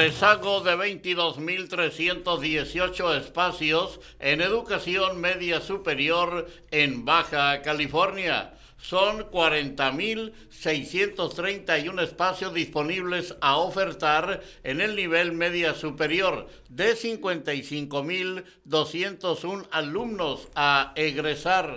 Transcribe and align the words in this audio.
Rezago 0.00 0.60
de 0.60 0.76
22.318 0.76 3.16
espacios 3.16 3.98
en 4.20 4.40
educación 4.40 5.20
media 5.20 5.60
superior 5.60 6.46
en 6.70 7.04
Baja 7.04 7.62
California. 7.62 8.54
Son 8.76 9.28
40.631 9.28 12.00
espacios 12.00 12.54
disponibles 12.54 13.34
a 13.40 13.56
ofertar 13.56 14.40
en 14.62 14.80
el 14.80 14.94
nivel 14.94 15.32
media 15.32 15.74
superior, 15.74 16.46
de 16.68 16.94
55.201 16.94 19.66
alumnos 19.72 20.46
a 20.54 20.92
egresar. 20.94 21.74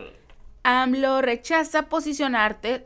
AMLO 0.62 1.24
rechaza 1.24 1.90
posicionarse 1.90 2.86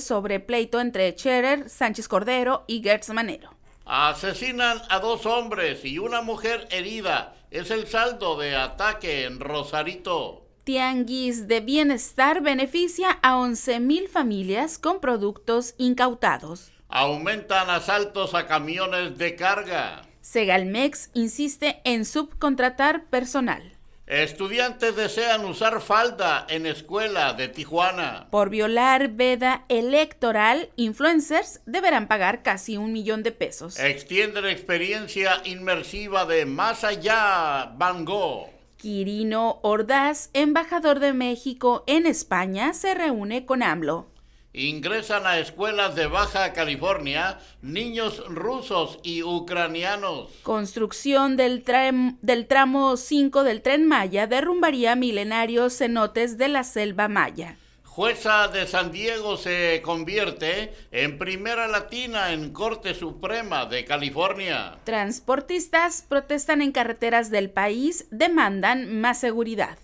sobre 0.00 0.40
pleito 0.40 0.78
entre 0.78 1.12
Scherer, 1.12 1.70
Sánchez 1.70 2.06
Cordero 2.06 2.64
y 2.66 2.82
Gertz 2.82 3.08
Manero. 3.14 3.55
Asesinan 3.86 4.82
a 4.88 4.98
dos 4.98 5.26
hombres 5.26 5.84
y 5.84 6.00
una 6.00 6.20
mujer 6.20 6.66
herida. 6.72 7.36
Es 7.52 7.70
el 7.70 7.86
saldo 7.86 8.36
de 8.36 8.56
ataque 8.56 9.24
en 9.24 9.38
Rosarito. 9.38 10.44
Tianguis 10.64 11.46
de 11.46 11.60
Bienestar 11.60 12.42
beneficia 12.42 13.20
a 13.22 13.36
11.000 13.36 14.08
familias 14.08 14.78
con 14.78 14.98
productos 14.98 15.76
incautados. 15.78 16.72
Aumentan 16.88 17.70
asaltos 17.70 18.34
a 18.34 18.48
camiones 18.48 19.16
de 19.18 19.36
carga. 19.36 20.02
Segalmex 20.20 21.10
insiste 21.14 21.80
en 21.84 22.04
subcontratar 22.04 23.04
personal. 23.04 23.75
Estudiantes 24.06 24.94
desean 24.94 25.44
usar 25.46 25.80
falda 25.80 26.46
en 26.48 26.64
escuela 26.64 27.32
de 27.32 27.48
Tijuana. 27.48 28.28
Por 28.30 28.50
violar 28.50 29.08
veda 29.08 29.64
electoral, 29.68 30.70
influencers 30.76 31.60
deberán 31.66 32.06
pagar 32.06 32.44
casi 32.44 32.76
un 32.76 32.92
millón 32.92 33.24
de 33.24 33.32
pesos. 33.32 33.80
Extienden 33.80 34.46
experiencia 34.46 35.42
inmersiva 35.44 36.24
de 36.24 36.46
Más 36.46 36.84
Allá 36.84 37.72
Van 37.76 38.04
Gogh. 38.04 38.48
Quirino 38.76 39.58
Ordaz, 39.62 40.30
embajador 40.34 41.00
de 41.00 41.12
México 41.12 41.82
en 41.88 42.06
España, 42.06 42.74
se 42.74 42.94
reúne 42.94 43.44
con 43.44 43.64
AMLO 43.64 44.06
ingresan 44.56 45.26
a 45.26 45.38
escuelas 45.38 45.94
de 45.94 46.06
Baja 46.06 46.52
California 46.54 47.38
niños 47.60 48.24
rusos 48.26 48.98
y 49.02 49.22
ucranianos. 49.22 50.30
Construcción 50.42 51.36
del, 51.36 51.62
del 52.22 52.46
tramo 52.46 52.96
5 52.96 53.44
del 53.44 53.62
tren 53.62 53.86
Maya 53.86 54.26
derrumbaría 54.26 54.96
milenarios 54.96 55.76
cenotes 55.76 56.38
de 56.38 56.48
la 56.48 56.64
selva 56.64 57.06
maya. 57.08 57.56
Jueza 57.84 58.48
de 58.48 58.66
San 58.66 58.92
Diego 58.92 59.38
se 59.38 59.80
convierte 59.82 60.74
en 60.90 61.16
primera 61.16 61.66
latina 61.66 62.32
en 62.34 62.52
Corte 62.52 62.94
Suprema 62.94 63.64
de 63.64 63.86
California. 63.86 64.78
Transportistas 64.84 66.04
protestan 66.06 66.60
en 66.60 66.72
carreteras 66.72 67.30
del 67.30 67.48
país, 67.48 68.06
demandan 68.10 69.00
más 69.00 69.18
seguridad 69.18 69.78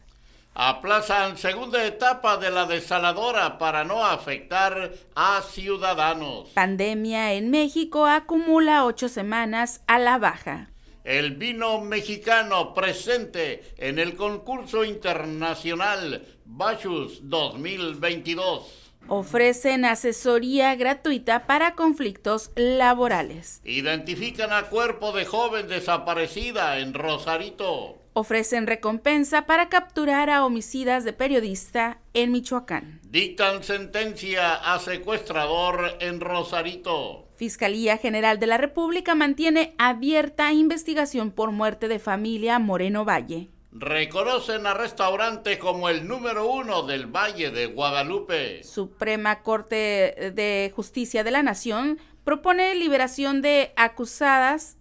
aplazan 0.54 1.38
segunda 1.38 1.84
etapa 1.86 2.36
de 2.36 2.50
la 2.50 2.66
desaladora 2.66 3.58
para 3.58 3.84
no 3.84 4.04
afectar 4.04 4.92
a 5.14 5.42
ciudadanos. 5.42 6.50
Pandemia 6.50 7.32
en 7.32 7.50
México 7.50 8.06
acumula 8.06 8.84
ocho 8.84 9.08
semanas 9.08 9.82
a 9.86 9.98
la 9.98 10.18
baja. 10.18 10.70
El 11.04 11.34
vino 11.34 11.80
mexicano 11.80 12.74
presente 12.74 13.74
en 13.76 13.98
el 13.98 14.14
concurso 14.14 14.84
internacional 14.84 16.24
Bachus 16.44 17.20
2022 17.28 18.82
ofrecen 19.08 19.84
asesoría 19.84 20.74
gratuita 20.76 21.46
para 21.46 21.74
conflictos 21.74 22.50
laborales. 22.54 23.60
Identifican 23.64 24.52
a 24.52 24.64
cuerpo 24.64 25.12
de 25.12 25.24
joven 25.24 25.68
desaparecida 25.68 26.78
en 26.78 26.94
Rosarito 26.94 28.01
ofrecen 28.14 28.66
recompensa 28.66 29.46
para 29.46 29.68
capturar 29.68 30.30
a 30.30 30.44
homicidas 30.44 31.04
de 31.04 31.12
periodista 31.12 31.98
en 32.14 32.32
Michoacán. 32.32 33.00
Dictan 33.04 33.62
sentencia 33.62 34.54
a 34.54 34.78
secuestrador 34.78 35.96
en 36.00 36.20
Rosarito. 36.20 37.28
Fiscalía 37.36 37.96
General 37.96 38.38
de 38.38 38.46
la 38.46 38.58
República 38.58 39.14
mantiene 39.14 39.74
abierta 39.78 40.52
investigación 40.52 41.30
por 41.30 41.50
muerte 41.50 41.88
de 41.88 41.98
familia 41.98 42.58
Moreno 42.58 43.04
Valle. 43.04 43.50
Reconocen 43.72 44.66
a 44.66 44.74
restaurante 44.74 45.58
como 45.58 45.88
el 45.88 46.06
número 46.06 46.46
uno 46.46 46.82
del 46.82 47.06
Valle 47.06 47.50
de 47.50 47.66
Guadalupe. 47.66 48.62
Suprema 48.62 49.42
Corte 49.42 50.32
de 50.34 50.70
Justicia 50.76 51.24
de 51.24 51.30
la 51.30 51.42
Nación 51.42 51.98
propone 52.22 52.74
liberación 52.74 53.40
de 53.40 53.72
acusadas 53.76 54.76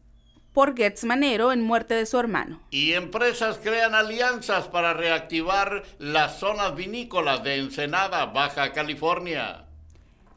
por 0.54 0.76
Getz 0.76 1.04
Manero 1.04 1.52
en 1.52 1.62
muerte 1.62 1.94
de 1.94 2.06
su 2.06 2.20
hermano. 2.20 2.62
Y 2.72 2.94
empresas 2.94 3.60
crean 3.62 3.96
alianzas 3.96 4.68
para 4.68 4.94
reactivar 4.94 5.84
las 6.00 6.40
zonas 6.40 6.76
vinícolas 6.76 7.44
de 7.44 7.56
Ensenada, 7.58 8.26
Baja 8.26 8.72
California. 8.74 9.66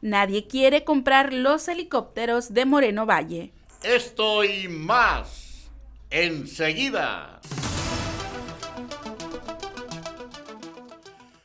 Nadie 0.01 0.47
quiere 0.47 0.83
comprar 0.83 1.33
los 1.33 1.67
helicópteros 1.67 2.53
de 2.53 2.65
Moreno 2.65 3.05
Valle. 3.05 3.51
Esto 3.83 4.43
y 4.43 4.67
más 4.67 5.69
enseguida. 6.09 7.39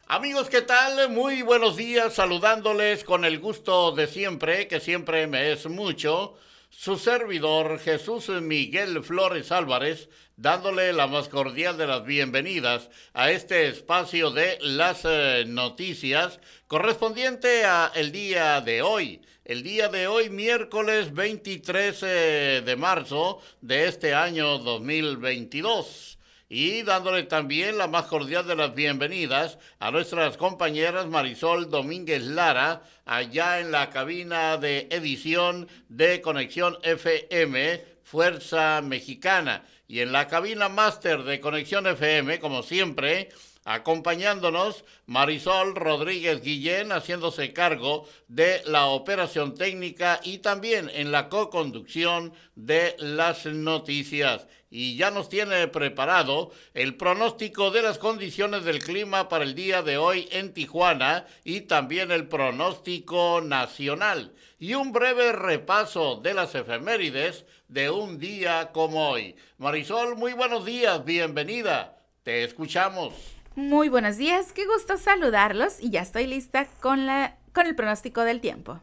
Amigos, 0.06 0.50
¿qué 0.50 0.62
tal? 0.62 1.08
Muy 1.10 1.42
buenos 1.42 1.76
días, 1.76 2.14
saludándoles 2.14 3.04
con 3.04 3.24
el 3.24 3.38
gusto 3.38 3.92
de 3.92 4.08
siempre, 4.08 4.66
que 4.66 4.80
siempre 4.80 5.28
me 5.28 5.52
es 5.52 5.68
mucho 5.68 6.34
su 6.80 6.96
servidor 6.96 7.78
Jesús 7.78 8.30
Miguel 8.30 9.04
Flores 9.04 9.52
Álvarez, 9.52 10.08
dándole 10.36 10.94
la 10.94 11.06
más 11.06 11.28
cordial 11.28 11.76
de 11.76 11.86
las 11.86 12.06
bienvenidas 12.06 12.88
a 13.12 13.30
este 13.30 13.68
espacio 13.68 14.30
de 14.30 14.56
las 14.62 15.02
eh, 15.04 15.44
noticias 15.46 16.40
correspondiente 16.68 17.66
a 17.66 17.92
el 17.94 18.12
día 18.12 18.62
de 18.62 18.80
hoy. 18.80 19.20
El 19.44 19.62
día 19.62 19.88
de 19.88 20.06
hoy, 20.06 20.30
miércoles 20.30 21.12
23 21.12 22.02
eh, 22.02 22.62
de 22.64 22.76
marzo 22.76 23.42
de 23.60 23.86
este 23.86 24.14
año 24.14 24.56
2022 24.56 26.18
y 26.52 26.82
dándole 26.82 27.22
también 27.22 27.78
la 27.78 27.86
más 27.86 28.06
cordial 28.06 28.44
de 28.44 28.56
las 28.56 28.74
bienvenidas 28.74 29.56
a 29.78 29.92
nuestras 29.92 30.36
compañeras 30.36 31.06
Marisol 31.06 31.70
Domínguez 31.70 32.22
Lara, 32.22 32.82
allá 33.06 33.60
en 33.60 33.70
la 33.70 33.88
cabina 33.90 34.56
de 34.56 34.88
edición 34.90 35.68
de 35.88 36.20
Conexión 36.20 36.76
FM 36.82 37.84
Fuerza 38.02 38.82
Mexicana, 38.82 39.64
y 39.86 40.00
en 40.00 40.10
la 40.10 40.26
cabina 40.26 40.68
máster 40.68 41.22
de 41.22 41.38
Conexión 41.38 41.86
FM, 41.86 42.40
como 42.40 42.64
siempre, 42.64 43.28
acompañándonos 43.64 44.84
Marisol 45.06 45.76
Rodríguez 45.76 46.42
Guillén 46.42 46.90
haciéndose 46.90 47.52
cargo 47.52 48.08
de 48.26 48.62
la 48.64 48.86
operación 48.86 49.54
técnica 49.54 50.18
y 50.24 50.38
también 50.38 50.90
en 50.92 51.12
la 51.12 51.28
co-conducción 51.28 52.32
de 52.56 52.96
las 52.98 53.46
noticias. 53.46 54.48
Y 54.70 54.96
ya 54.96 55.10
nos 55.10 55.28
tiene 55.28 55.66
preparado 55.66 56.52
el 56.74 56.96
pronóstico 56.96 57.72
de 57.72 57.82
las 57.82 57.98
condiciones 57.98 58.64
del 58.64 58.78
clima 58.78 59.28
para 59.28 59.44
el 59.44 59.56
día 59.56 59.82
de 59.82 59.98
hoy 59.98 60.28
en 60.30 60.54
Tijuana 60.54 61.26
y 61.42 61.62
también 61.62 62.12
el 62.12 62.28
pronóstico 62.28 63.40
nacional 63.40 64.32
y 64.60 64.74
un 64.74 64.92
breve 64.92 65.32
repaso 65.32 66.16
de 66.16 66.34
las 66.34 66.54
efemérides 66.54 67.46
de 67.66 67.90
un 67.90 68.18
día 68.18 68.70
como 68.72 69.08
hoy. 69.08 69.34
Marisol, 69.58 70.16
muy 70.16 70.34
buenos 70.34 70.64
días, 70.64 71.04
bienvenida. 71.04 71.96
Te 72.22 72.44
escuchamos. 72.44 73.14
Muy 73.56 73.88
buenos 73.88 74.18
días, 74.18 74.52
qué 74.52 74.66
gusto 74.66 74.98
saludarlos 74.98 75.80
y 75.80 75.90
ya 75.90 76.02
estoy 76.02 76.26
lista 76.26 76.66
con, 76.80 77.06
la, 77.06 77.38
con 77.52 77.66
el 77.66 77.74
pronóstico 77.74 78.22
del 78.22 78.40
tiempo. 78.40 78.80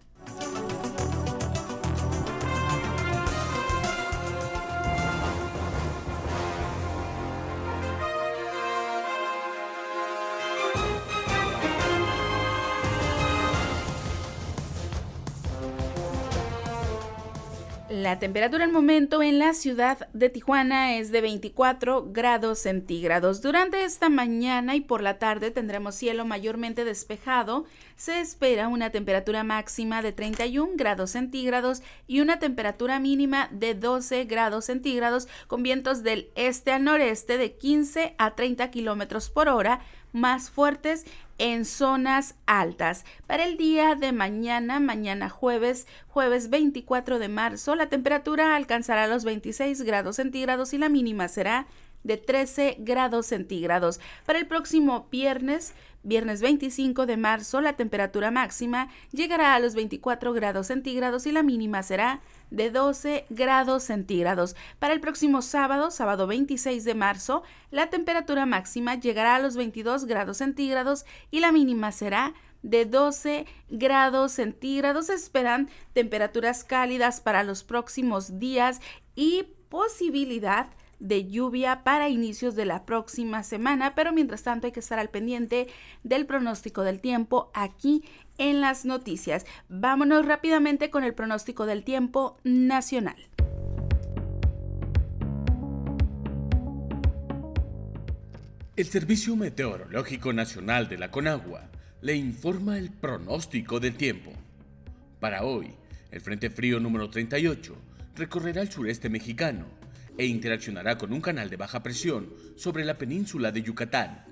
La 18.07 18.19
temperatura 18.19 18.63
al 18.63 18.71
momento 18.71 19.21
en 19.21 19.37
la 19.37 19.53
ciudad 19.53 20.07
de 20.13 20.29
Tijuana 20.29 20.95
es 20.95 21.11
de 21.11 21.19
24 21.19 22.13
grados 22.13 22.59
centígrados. 22.59 23.41
Durante 23.41 23.83
esta 23.83 24.07
mañana 24.07 24.77
y 24.77 24.79
por 24.79 25.01
la 25.01 25.19
tarde 25.19 25.51
tendremos 25.51 25.95
cielo 25.95 26.23
mayormente 26.23 26.85
despejado. 26.85 27.65
Se 27.97 28.21
espera 28.21 28.69
una 28.69 28.91
temperatura 28.91 29.43
máxima 29.43 30.01
de 30.01 30.13
31 30.13 30.71
grados 30.77 31.11
centígrados 31.11 31.83
y 32.07 32.21
una 32.21 32.39
temperatura 32.39 32.97
mínima 32.99 33.49
de 33.51 33.75
12 33.75 34.23
grados 34.23 34.63
centígrados 34.63 35.27
con 35.47 35.61
vientos 35.61 36.01
del 36.01 36.29
este 36.37 36.71
al 36.71 36.85
noreste 36.85 37.37
de 37.37 37.57
15 37.57 38.15
a 38.17 38.35
30 38.35 38.71
kilómetros 38.71 39.29
por 39.29 39.49
hora 39.49 39.81
más 40.13 40.49
fuertes 40.49 41.05
en 41.37 41.65
zonas 41.65 42.35
altas. 42.45 43.05
Para 43.27 43.45
el 43.45 43.57
día 43.57 43.95
de 43.95 44.11
mañana, 44.11 44.79
mañana 44.79 45.29
jueves, 45.29 45.87
jueves 46.07 46.49
24 46.49 47.19
de 47.19 47.29
marzo, 47.29 47.75
la 47.75 47.89
temperatura 47.89 48.55
alcanzará 48.55 49.07
los 49.07 49.23
26 49.23 49.81
grados 49.83 50.17
centígrados 50.17 50.73
y 50.73 50.77
la 50.77 50.89
mínima 50.89 51.27
será 51.27 51.67
de 52.07 52.17
13 52.17 52.77
grados 52.79 53.27
centígrados. 53.27 53.99
Para 54.25 54.39
el 54.39 54.47
próximo 54.47 55.07
viernes, 55.11 55.73
viernes 56.03 56.41
25 56.41 57.05
de 57.05 57.17
marzo, 57.17 57.59
la 57.59 57.73
temperatura 57.73 58.31
máxima 58.31 58.87
llegará 59.11 59.53
a 59.53 59.59
los 59.59 59.75
24 59.75 60.31
grados 60.31 60.67
centígrados 60.67 61.27
y 61.27 61.33
la 61.33 61.43
mínima 61.43 61.83
será 61.83 62.21
de 62.49 62.71
12 62.71 63.25
grados 63.29 63.83
centígrados. 63.83 64.55
Para 64.79 64.93
el 64.93 65.01
próximo 65.01 65.41
sábado, 65.41 65.91
sábado 65.91 66.27
26 66.27 66.85
de 66.85 66.95
marzo, 66.95 67.43
la 67.71 67.89
temperatura 67.89 68.45
máxima 68.45 68.95
llegará 68.95 69.35
a 69.35 69.39
los 69.39 69.57
22 69.57 70.05
grados 70.05 70.37
centígrados 70.37 71.05
y 71.29 71.41
la 71.41 71.51
mínima 71.51 71.91
será 71.91 72.33
de 72.63 72.85
12 72.85 73.45
grados 73.69 74.31
centígrados. 74.31 75.09
Esperan 75.09 75.69
temperaturas 75.91 76.63
cálidas 76.63 77.19
para 77.19 77.43
los 77.43 77.65
próximos 77.65 78.39
días 78.39 78.79
y 79.13 79.43
posibilidad 79.67 80.67
de 80.67 80.86
lluvia 80.99 81.83
para 81.83 82.09
inicios 82.09 82.55
de 82.55 82.65
la 82.65 82.85
próxima 82.85 83.43
semana, 83.43 83.95
pero 83.95 84.13
mientras 84.13 84.43
tanto 84.43 84.67
hay 84.67 84.73
que 84.73 84.79
estar 84.79 84.99
al 84.99 85.09
pendiente 85.09 85.67
del 86.03 86.25
pronóstico 86.25 86.83
del 86.83 86.99
tiempo 86.99 87.51
aquí 87.53 88.03
en 88.37 88.61
las 88.61 88.85
noticias. 88.85 89.45
Vámonos 89.69 90.25
rápidamente 90.25 90.89
con 90.89 91.03
el 91.03 91.13
pronóstico 91.13 91.65
del 91.65 91.83
tiempo 91.83 92.37
nacional. 92.43 93.17
El 98.75 98.85
Servicio 98.85 99.35
Meteorológico 99.35 100.33
Nacional 100.33 100.87
de 100.87 100.99
la 100.99 101.09
Conagua 101.09 101.69
le 102.01 102.15
informa 102.15 102.77
el 102.77 102.91
pronóstico 102.91 103.79
del 103.79 103.95
tiempo. 103.95 104.31
Para 105.19 105.43
hoy, 105.43 105.73
el 106.11 106.21
Frente 106.21 106.51
Frío 106.51 106.79
número 106.79 107.09
38 107.09 107.75
recorrerá 108.15 108.61
el 108.61 108.71
sureste 108.71 109.09
mexicano 109.09 109.65
e 110.17 110.25
interaccionará 110.25 110.97
con 110.97 111.13
un 111.13 111.21
canal 111.21 111.49
de 111.49 111.57
baja 111.57 111.83
presión 111.83 112.33
sobre 112.55 112.83
la 112.83 112.97
península 112.97 113.51
de 113.51 113.61
Yucatán, 113.61 114.25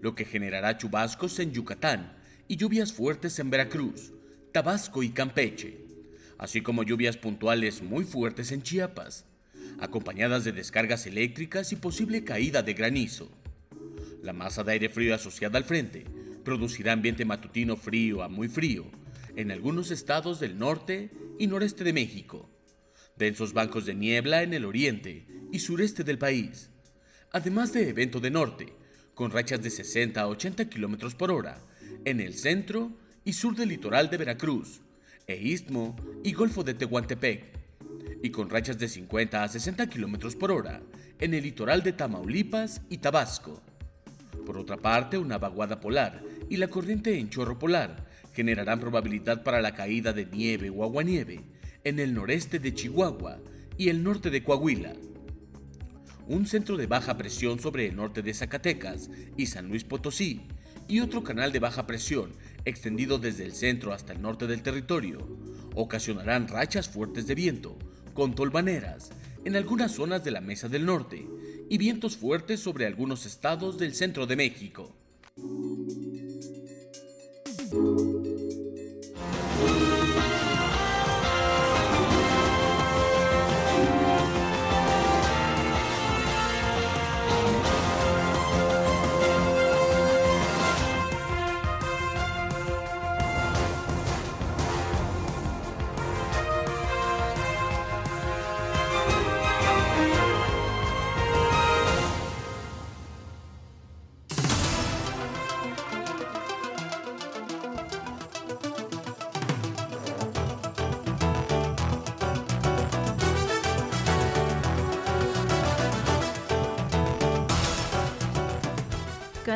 lo 0.00 0.14
que 0.14 0.24
generará 0.24 0.78
chubascos 0.78 1.38
en 1.38 1.52
Yucatán 1.52 2.16
y 2.46 2.56
lluvias 2.56 2.92
fuertes 2.92 3.38
en 3.38 3.50
Veracruz, 3.50 4.12
Tabasco 4.52 5.02
y 5.02 5.10
Campeche, 5.10 5.78
así 6.38 6.62
como 6.62 6.82
lluvias 6.82 7.16
puntuales 7.16 7.82
muy 7.82 8.04
fuertes 8.04 8.52
en 8.52 8.62
Chiapas, 8.62 9.26
acompañadas 9.80 10.44
de 10.44 10.52
descargas 10.52 11.06
eléctricas 11.06 11.72
y 11.72 11.76
posible 11.76 12.24
caída 12.24 12.62
de 12.62 12.74
granizo. 12.74 13.30
La 14.22 14.32
masa 14.32 14.64
de 14.64 14.72
aire 14.72 14.88
frío 14.88 15.14
asociada 15.14 15.58
al 15.58 15.64
frente 15.64 16.04
producirá 16.44 16.92
ambiente 16.92 17.24
matutino 17.24 17.76
frío 17.76 18.22
a 18.22 18.28
muy 18.28 18.48
frío 18.48 18.86
en 19.36 19.50
algunos 19.50 19.90
estados 19.90 20.40
del 20.40 20.58
norte 20.58 21.10
y 21.38 21.46
noreste 21.46 21.84
de 21.84 21.92
México 21.92 22.48
densos 23.18 23.52
bancos 23.52 23.84
de 23.84 23.94
niebla 23.94 24.42
en 24.42 24.54
el 24.54 24.64
oriente 24.64 25.26
y 25.52 25.58
sureste 25.58 26.04
del 26.04 26.18
país, 26.18 26.70
además 27.32 27.72
de 27.72 27.88
evento 27.88 28.20
de 28.20 28.30
norte, 28.30 28.72
con 29.14 29.30
rachas 29.30 29.60
de 29.60 29.70
60 29.70 30.20
a 30.20 30.28
80 30.28 30.70
km 30.70 31.14
por 31.16 31.30
hora 31.30 31.58
en 32.04 32.20
el 32.20 32.34
centro 32.34 32.92
y 33.24 33.32
sur 33.32 33.56
del 33.56 33.70
litoral 33.70 34.08
de 34.08 34.16
Veracruz, 34.16 34.80
e 35.26 35.36
istmo 35.36 35.96
y 36.22 36.32
golfo 36.32 36.62
de 36.62 36.74
Tehuantepec, 36.74 37.44
y 38.22 38.30
con 38.30 38.48
rachas 38.48 38.78
de 38.78 38.88
50 38.88 39.42
a 39.42 39.48
60 39.48 39.88
km 39.90 40.34
por 40.36 40.52
hora 40.52 40.80
en 41.18 41.34
el 41.34 41.42
litoral 41.42 41.82
de 41.82 41.92
Tamaulipas 41.92 42.80
y 42.88 42.98
Tabasco. 42.98 43.60
Por 44.46 44.56
otra 44.56 44.76
parte, 44.76 45.18
una 45.18 45.38
vaguada 45.38 45.80
polar 45.80 46.22
y 46.48 46.56
la 46.56 46.68
corriente 46.68 47.18
en 47.18 47.28
chorro 47.28 47.58
polar 47.58 48.06
generarán 48.32 48.80
probabilidad 48.80 49.42
para 49.42 49.60
la 49.60 49.74
caída 49.74 50.12
de 50.12 50.24
nieve 50.26 50.70
o 50.70 50.84
aguanieve 50.84 51.57
en 51.88 51.98
el 51.98 52.12
noreste 52.12 52.58
de 52.58 52.74
Chihuahua 52.74 53.38
y 53.78 53.88
el 53.88 54.02
norte 54.02 54.28
de 54.28 54.42
Coahuila. 54.42 54.92
Un 56.26 56.46
centro 56.46 56.76
de 56.76 56.86
baja 56.86 57.16
presión 57.16 57.58
sobre 57.58 57.86
el 57.86 57.96
norte 57.96 58.20
de 58.20 58.34
Zacatecas 58.34 59.08
y 59.38 59.46
San 59.46 59.68
Luis 59.68 59.84
Potosí 59.84 60.42
y 60.86 61.00
otro 61.00 61.24
canal 61.24 61.50
de 61.50 61.60
baja 61.60 61.86
presión 61.86 62.32
extendido 62.66 63.18
desde 63.18 63.46
el 63.46 63.52
centro 63.52 63.94
hasta 63.94 64.12
el 64.12 64.20
norte 64.20 64.46
del 64.46 64.62
territorio 64.62 65.26
ocasionarán 65.74 66.48
rachas 66.48 66.90
fuertes 66.90 67.26
de 67.26 67.34
viento 67.34 67.78
con 68.12 68.34
tolvaneras 68.34 69.10
en 69.46 69.56
algunas 69.56 69.92
zonas 69.92 70.22
de 70.24 70.32
la 70.32 70.42
Mesa 70.42 70.68
del 70.68 70.84
Norte 70.84 71.26
y 71.70 71.78
vientos 71.78 72.18
fuertes 72.18 72.60
sobre 72.60 72.84
algunos 72.84 73.24
estados 73.24 73.78
del 73.78 73.94
centro 73.94 74.26
de 74.26 74.36
México. 74.36 74.94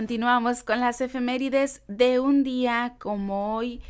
Continuamos 0.03 0.65
con 0.65 0.81
las 0.81 1.01
efemérides 1.01 1.83
de 1.87 2.19
un 2.19 2.43
día 2.43 2.97
como 2.99 3.55
hoy. 3.55 3.81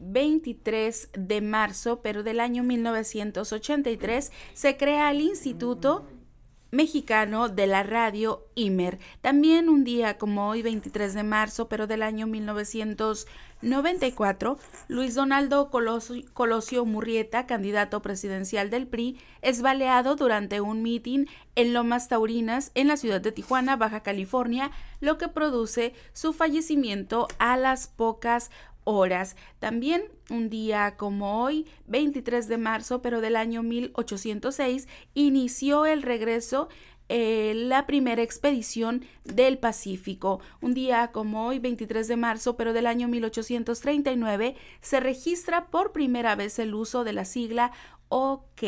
23 0.00 1.10
de 1.12 1.40
marzo, 1.42 2.00
pero 2.02 2.24
del 2.24 2.40
año 2.40 2.64
1983, 2.64 4.32
se 4.52 4.76
crea 4.76 5.12
el 5.12 5.20
Instituto 5.20 6.08
mexicano 6.70 7.48
de 7.48 7.66
la 7.66 7.82
radio 7.82 8.46
IMER. 8.54 8.98
También 9.20 9.68
un 9.68 9.84
día 9.84 10.16
como 10.18 10.48
hoy, 10.48 10.62
23 10.62 11.14
de 11.14 11.22
marzo, 11.22 11.68
pero 11.68 11.86
del 11.86 12.02
año 12.02 12.26
1994, 12.26 14.58
Luis 14.88 15.14
Donaldo 15.14 15.70
Colosio, 15.70 16.84
Murrieta, 16.84 17.46
candidato 17.46 18.02
presidencial 18.02 18.70
del 18.70 18.86
PRI, 18.86 19.18
es 19.42 19.62
baleado 19.62 20.16
durante 20.16 20.60
un 20.60 20.82
mitin 20.82 21.28
en 21.56 21.72
Lomas 21.72 22.08
Taurinas, 22.08 22.70
en 22.74 22.88
la 22.88 22.96
ciudad 22.96 23.20
de 23.20 23.32
Tijuana, 23.32 23.76
Baja 23.76 24.02
California, 24.02 24.70
lo 25.00 25.18
que 25.18 25.28
produce 25.28 25.94
su 26.12 26.32
fallecimiento 26.32 27.28
a 27.38 27.56
las 27.56 27.88
pocas 27.88 28.44
horas. 28.44 28.69
También 29.58 30.02
un 30.30 30.50
día 30.50 30.96
como 30.96 31.42
hoy, 31.42 31.66
23 31.86 32.48
de 32.48 32.58
marzo, 32.58 33.02
pero 33.02 33.20
del 33.20 33.36
año 33.36 33.62
1806, 33.62 34.88
inició 35.14 35.86
el 35.86 36.02
regreso 36.02 36.68
eh, 37.12 37.54
la 37.56 37.86
primera 37.86 38.22
expedición 38.22 39.04
del 39.24 39.58
Pacífico. 39.58 40.40
Un 40.60 40.74
día 40.74 41.10
como 41.10 41.46
hoy, 41.46 41.58
23 41.58 42.06
de 42.06 42.16
marzo, 42.16 42.56
pero 42.56 42.72
del 42.72 42.86
año 42.86 43.08
1839, 43.08 44.54
se 44.80 45.00
registra 45.00 45.66
por 45.70 45.90
primera 45.90 46.36
vez 46.36 46.60
el 46.60 46.72
uso 46.72 47.02
de 47.02 47.12
la 47.12 47.24
sigla 47.24 47.72
OK. 48.10 48.62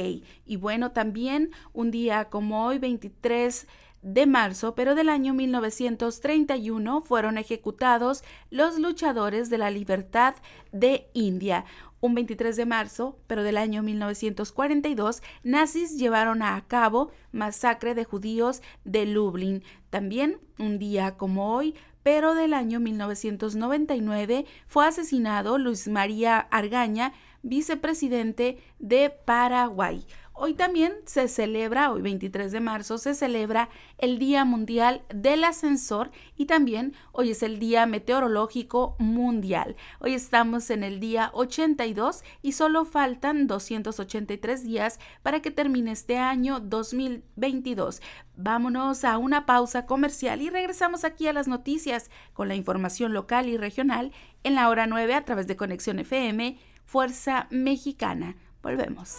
Y 0.45 0.57
bueno, 0.57 0.91
también 0.91 1.51
un 1.73 1.93
día 1.93 2.31
como 2.31 2.67
hoy, 2.67 2.79
23 2.79 3.69
de 4.03 4.27
marzo, 4.27 4.75
pero 4.75 4.95
del 4.95 5.09
año 5.09 5.33
1931 5.33 7.01
fueron 7.03 7.39
ejecutados 7.39 8.23
los 8.51 8.79
luchadores 8.79 9.49
de 9.49 9.59
la 9.59 9.71
libertad 9.71 10.35
de 10.73 11.09
India. 11.15 11.65
Un 12.01 12.17
23 12.17 12.57
de 12.57 12.67
marzo, 12.67 13.17
pero 13.29 13.45
del 13.45 13.57
año 13.57 13.85
1942, 13.85 15.23
nazis 15.45 15.97
llevaron 15.97 16.43
a 16.43 16.61
cabo 16.67 17.13
masacre 17.31 17.95
de 17.95 18.05
judíos 18.05 18.61
de 18.85 19.07
Lublin. 19.07 19.63
También, 19.89 20.41
un 20.59 20.81
día 20.81 21.17
como 21.17 21.55
hoy, 21.55 21.77
pero 22.03 22.35
del 22.35 22.55
año 22.55 22.81
1999, 22.81 24.47
fue 24.67 24.87
asesinado 24.87 25.59
Luis 25.59 25.87
María 25.87 26.39
Argaña, 26.39 27.13
vicepresidente 27.43 28.59
de 28.81 29.11
Paraguay. 29.11 30.05
Hoy 30.45 30.55
también 30.55 30.93
se 31.05 31.29
celebra, 31.29 31.93
hoy 31.93 32.03
23 32.03 32.51
de 32.51 32.59
marzo, 32.59 32.99
se 32.99 33.15
celebra 33.15 33.69
el 33.97 34.19
Día 34.19 34.45
Mundial 34.45 35.03
del 35.15 35.45
Ascensor 35.45 36.11
y 36.37 36.47
también 36.47 36.95
hoy 37.13 37.31
es 37.31 37.45
el 37.45 37.61
Día 37.61 37.87
Meteorológico 37.87 38.97
Mundial. 38.99 39.77
Hoy 40.01 40.15
estamos 40.15 40.71
en 40.71 40.83
el 40.83 40.99
día 40.99 41.31
82 41.33 42.25
y 42.43 42.53
solo 42.55 42.85
faltan 42.85 43.47
283 43.47 44.65
días 44.65 44.99
para 45.23 45.41
que 45.43 45.53
termine 45.53 45.93
este 45.93 46.19
año 46.19 46.59
2022. 46.59 48.03
Vámonos 48.35 49.05
a 49.05 49.19
una 49.19 49.47
pausa 49.47 49.87
comercial 49.87 50.43
y 50.43 50.51
regresamos 50.51 51.05
aquí 51.05 51.29
a 51.29 51.33
las 51.33 51.47
noticias 51.47 52.11
con 52.33 52.49
la 52.49 52.57
información 52.57 53.13
local 53.13 53.49
y 53.49 53.57
regional 53.57 54.11
en 54.43 54.57
la 54.57 54.69
hora 54.69 54.89
9 54.89 55.15
a 55.15 55.25
través 55.25 55.47
de 55.47 55.55
Conexión 55.55 56.01
FM, 56.01 56.59
Fuerza 56.85 57.47
Mexicana 57.51 58.35
Volvemos. 58.63 59.19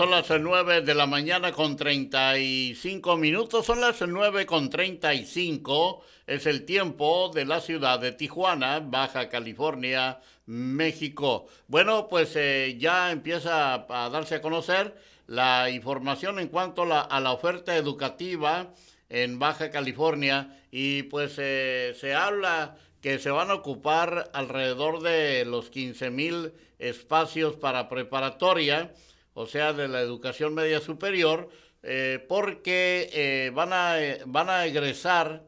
Son 0.00 0.12
las 0.12 0.30
9 0.30 0.80
de 0.80 0.94
la 0.94 1.04
mañana 1.04 1.52
con 1.52 1.76
35 1.76 3.18
minutos, 3.18 3.66
son 3.66 3.82
las 3.82 4.00
9 4.00 4.46
con 4.46 4.70
35, 4.70 6.02
es 6.26 6.46
el 6.46 6.64
tiempo 6.64 7.30
de 7.34 7.44
la 7.44 7.60
ciudad 7.60 8.00
de 8.00 8.12
Tijuana, 8.12 8.80
Baja 8.80 9.28
California, 9.28 10.18
México. 10.46 11.48
Bueno, 11.68 12.08
pues 12.08 12.34
eh, 12.36 12.78
ya 12.78 13.12
empieza 13.12 13.74
a 13.74 14.08
darse 14.08 14.36
a 14.36 14.40
conocer 14.40 14.96
la 15.26 15.68
información 15.68 16.38
en 16.38 16.48
cuanto 16.48 16.84
a 16.84 17.20
la 17.20 17.32
oferta 17.32 17.76
educativa 17.76 18.72
en 19.10 19.38
Baja 19.38 19.70
California 19.70 20.62
y 20.70 21.02
pues 21.02 21.34
eh, 21.36 21.94
se 22.00 22.14
habla 22.14 22.78
que 23.02 23.18
se 23.18 23.30
van 23.30 23.50
a 23.50 23.54
ocupar 23.54 24.30
alrededor 24.32 25.02
de 25.02 25.44
los 25.44 25.68
15 25.68 26.08
mil 26.08 26.54
espacios 26.78 27.56
para 27.56 27.90
preparatoria 27.90 28.94
o 29.34 29.46
sea, 29.46 29.72
de 29.72 29.88
la 29.88 30.00
educación 30.00 30.54
media 30.54 30.80
superior, 30.80 31.48
eh, 31.82 32.24
porque 32.28 33.08
eh, 33.12 33.50
van, 33.54 33.72
a, 33.72 33.96
van 34.26 34.50
a 34.50 34.66
egresar, 34.66 35.44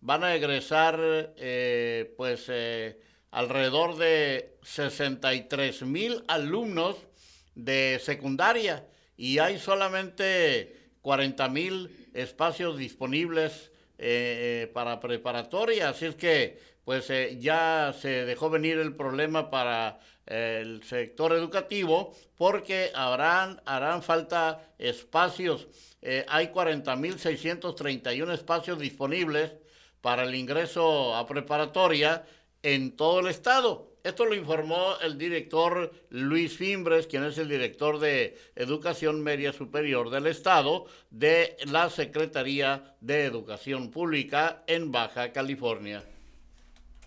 van 0.00 0.22
a 0.24 0.34
egresar, 0.34 0.98
eh, 1.36 2.14
pues, 2.16 2.50
alrededor 3.30 3.96
de 3.96 4.58
63 4.62 5.82
mil 5.82 6.22
alumnos 6.28 6.96
de 7.54 8.00
secundaria 8.02 8.86
y 9.16 9.38
hay 9.38 9.58
solamente 9.58 10.90
40 11.00 11.48
mil 11.48 12.10
espacios 12.14 12.78
disponibles 12.78 13.70
para 14.72 14.98
preparatoria, 14.98 15.90
así 15.90 16.06
es 16.06 16.16
que 16.16 16.58
pues 16.84 17.08
ya 17.38 17.94
se 17.96 18.24
dejó 18.24 18.50
venir 18.50 18.78
el 18.78 18.96
problema 18.96 19.48
para 19.48 20.00
el 20.32 20.82
sector 20.82 21.32
educativo 21.32 22.16
porque 22.36 22.90
habrán, 22.94 23.60
harán 23.66 24.02
falta 24.02 24.72
espacios. 24.78 25.68
Eh, 26.00 26.24
hay 26.26 26.48
40.631 26.48 28.32
espacios 28.32 28.78
disponibles 28.78 29.52
para 30.00 30.24
el 30.24 30.34
ingreso 30.34 31.14
a 31.14 31.26
preparatoria 31.26 32.24
en 32.62 32.96
todo 32.96 33.20
el 33.20 33.26
estado. 33.26 33.92
Esto 34.02 34.24
lo 34.24 34.34
informó 34.34 34.96
el 35.00 35.16
director 35.16 35.92
Luis 36.08 36.56
Fimbres, 36.56 37.06
quien 37.06 37.22
es 37.24 37.38
el 37.38 37.48
director 37.48 38.00
de 38.00 38.36
Educación 38.56 39.22
Media 39.22 39.52
Superior 39.52 40.10
del 40.10 40.26
Estado 40.26 40.86
de 41.10 41.56
la 41.66 41.88
Secretaría 41.88 42.96
de 43.00 43.26
Educación 43.26 43.90
Pública 43.90 44.64
en 44.66 44.90
Baja 44.90 45.30
California. 45.32 46.02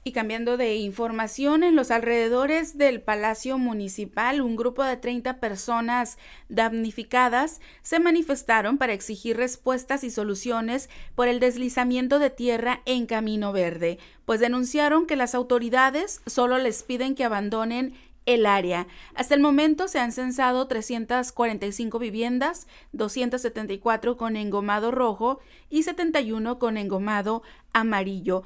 Y 0.08 0.12
cambiando 0.12 0.56
de 0.56 0.76
información, 0.76 1.64
en 1.64 1.76
los 1.76 1.90
alrededores 1.90 2.78
del 2.78 3.02
Palacio 3.02 3.58
Municipal, 3.58 4.40
un 4.40 4.56
grupo 4.56 4.84
de 4.84 4.98
30 4.98 5.40
personas 5.40 6.20
damnificadas 6.48 7.60
se 7.82 8.00
manifestaron 8.00 8.78
para 8.78 8.94
exigir 8.94 9.36
respuestas 9.36 10.04
y 10.04 10.12
soluciones 10.12 10.92
por 11.16 11.28
el 11.28 11.40
deslizamiento 11.40 12.20
de 12.20 12.30
tierra 12.30 12.84
en 12.86 13.08
Camino 13.08 13.52
Verde, 13.52 13.98
pues 14.26 14.40
denunciaron 14.40 15.08
que 15.08 15.16
las 15.16 15.34
autoridades 15.34 16.22
solo 16.28 16.60
les 16.60 16.84
piden 16.84 17.16
que 17.16 17.24
abandonen 17.24 17.96
el 18.28 18.46
área. 18.46 18.88
Hasta 19.16 19.36
el 19.36 19.42
momento 19.42 19.88
se 19.88 20.00
han 20.00 20.12
censado 20.12 20.68
345 20.68 22.00
viviendas, 22.00 22.68
274 22.94 24.18
con 24.18 24.36
engomado 24.36 24.92
rojo 24.92 25.40
y 25.70 25.84
71 25.84 26.60
con 26.60 26.78
engomado 26.78 27.44
amarillo. 27.74 28.44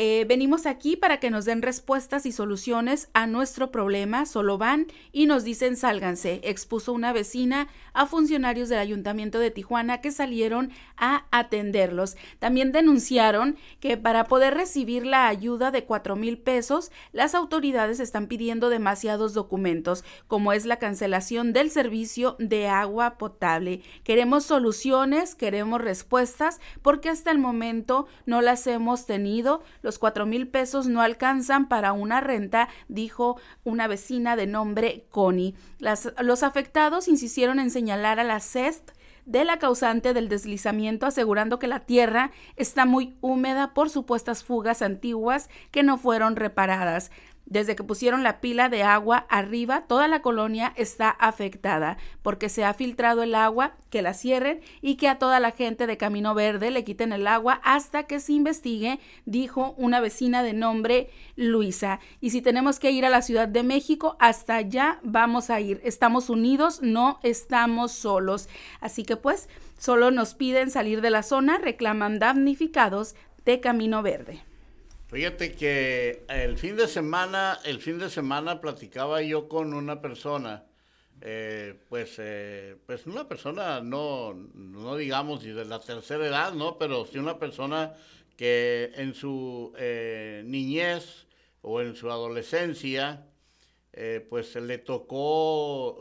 Eh, 0.00 0.26
venimos 0.28 0.64
aquí 0.66 0.94
para 0.96 1.18
que 1.18 1.28
nos 1.28 1.44
den 1.44 1.60
respuestas 1.60 2.24
y 2.24 2.30
soluciones 2.30 3.08
a 3.14 3.26
nuestro 3.26 3.72
problema. 3.72 4.26
Solo 4.26 4.56
van 4.56 4.86
y 5.10 5.26
nos 5.26 5.42
dicen 5.42 5.76
sálganse, 5.76 6.40
expuso 6.44 6.92
una 6.92 7.12
vecina 7.12 7.66
a 7.94 8.06
funcionarios 8.06 8.68
del 8.68 8.78
Ayuntamiento 8.78 9.40
de 9.40 9.50
Tijuana 9.50 10.00
que 10.00 10.12
salieron 10.12 10.70
a 10.96 11.26
atenderlos. 11.32 12.16
También 12.38 12.70
denunciaron 12.70 13.56
que 13.80 13.96
para 13.96 14.26
poder 14.26 14.54
recibir 14.54 15.04
la 15.04 15.26
ayuda 15.26 15.72
de 15.72 15.82
cuatro 15.82 16.14
mil 16.14 16.38
pesos, 16.38 16.92
las 17.10 17.34
autoridades 17.34 17.98
están 17.98 18.28
pidiendo 18.28 18.68
demasiados 18.68 19.34
documentos, 19.34 20.04
como 20.28 20.52
es 20.52 20.64
la 20.64 20.76
cancelación 20.76 21.52
del 21.52 21.72
servicio 21.72 22.36
de 22.38 22.68
agua 22.68 23.18
potable. 23.18 23.82
Queremos 24.04 24.44
soluciones, 24.44 25.34
queremos 25.34 25.80
respuestas, 25.80 26.60
porque 26.82 27.08
hasta 27.08 27.32
el 27.32 27.38
momento 27.38 28.06
no 28.26 28.42
las 28.42 28.64
hemos 28.68 29.04
tenido 29.04 29.64
los 29.88 29.98
cuatro 29.98 30.26
mil 30.26 30.48
pesos 30.48 30.86
no 30.86 31.00
alcanzan 31.00 31.66
para 31.66 31.94
una 31.94 32.20
renta, 32.20 32.68
dijo 32.88 33.40
una 33.64 33.86
vecina 33.86 34.36
de 34.36 34.46
nombre 34.46 35.06
Connie. 35.08 35.54
los 36.20 36.42
afectados 36.42 37.08
insistieron 37.08 37.58
en 37.58 37.70
señalar 37.70 38.20
a 38.20 38.24
la 38.24 38.40
CEST 38.40 38.90
de 39.24 39.46
la 39.46 39.58
causante 39.58 40.12
del 40.12 40.28
deslizamiento, 40.28 41.06
asegurando 41.06 41.58
que 41.58 41.68
la 41.68 41.80
tierra 41.80 42.32
está 42.56 42.84
muy 42.84 43.16
húmeda 43.22 43.72
por 43.72 43.88
supuestas 43.88 44.44
fugas 44.44 44.82
antiguas 44.82 45.48
que 45.70 45.82
no 45.82 45.96
fueron 45.96 46.36
reparadas. 46.36 47.10
Desde 47.48 47.76
que 47.76 47.82
pusieron 47.82 48.22
la 48.22 48.42
pila 48.42 48.68
de 48.68 48.82
agua 48.82 49.26
arriba, 49.30 49.84
toda 49.88 50.06
la 50.06 50.20
colonia 50.20 50.74
está 50.76 51.08
afectada 51.08 51.96
porque 52.20 52.50
se 52.50 52.62
ha 52.62 52.74
filtrado 52.74 53.22
el 53.22 53.34
agua, 53.34 53.72
que 53.88 54.02
la 54.02 54.12
cierren 54.12 54.60
y 54.82 54.96
que 54.96 55.08
a 55.08 55.18
toda 55.18 55.40
la 55.40 55.52
gente 55.52 55.86
de 55.86 55.96
Camino 55.96 56.34
Verde 56.34 56.70
le 56.70 56.84
quiten 56.84 57.10
el 57.10 57.26
agua 57.26 57.60
hasta 57.64 58.02
que 58.02 58.20
se 58.20 58.34
investigue, 58.34 59.00
dijo 59.24 59.74
una 59.78 60.00
vecina 60.00 60.42
de 60.42 60.52
nombre 60.52 61.08
Luisa. 61.36 62.00
Y 62.20 62.30
si 62.30 62.42
tenemos 62.42 62.78
que 62.78 62.90
ir 62.90 63.06
a 63.06 63.10
la 63.10 63.22
Ciudad 63.22 63.48
de 63.48 63.62
México, 63.62 64.16
hasta 64.20 64.56
allá 64.56 64.98
vamos 65.02 65.48
a 65.48 65.58
ir. 65.58 65.80
Estamos 65.84 66.28
unidos, 66.28 66.82
no 66.82 67.18
estamos 67.22 67.92
solos. 67.92 68.50
Así 68.80 69.04
que 69.04 69.16
pues, 69.16 69.48
solo 69.78 70.10
nos 70.10 70.34
piden 70.34 70.70
salir 70.70 71.00
de 71.00 71.08
la 71.08 71.22
zona, 71.22 71.56
reclaman 71.56 72.18
damnificados 72.18 73.14
de 73.46 73.60
Camino 73.60 74.02
Verde. 74.02 74.47
Fíjate 75.08 75.52
que 75.54 76.26
el 76.28 76.58
fin 76.58 76.76
de 76.76 76.86
semana, 76.86 77.58
el 77.64 77.80
fin 77.80 77.98
de 77.98 78.10
semana 78.10 78.60
platicaba 78.60 79.22
yo 79.22 79.48
con 79.48 79.72
una 79.72 80.02
persona, 80.02 80.66
eh, 81.22 81.80
pues, 81.88 82.16
eh, 82.18 82.76
pues 82.84 83.06
una 83.06 83.26
persona 83.26 83.80
no, 83.80 84.34
no 84.34 84.96
digamos 84.96 85.42
de 85.42 85.64
la 85.64 85.80
tercera 85.80 86.26
edad, 86.26 86.52
¿no? 86.52 86.76
Pero 86.76 87.06
sí 87.06 87.16
una 87.16 87.38
persona 87.38 87.94
que 88.36 88.92
en 88.96 89.14
su 89.14 89.72
eh, 89.78 90.42
niñez 90.44 91.26
o 91.62 91.80
en 91.80 91.96
su 91.96 92.10
adolescencia, 92.10 93.24
pues 94.28 94.54
le 94.56 94.78
tocó 94.78 95.98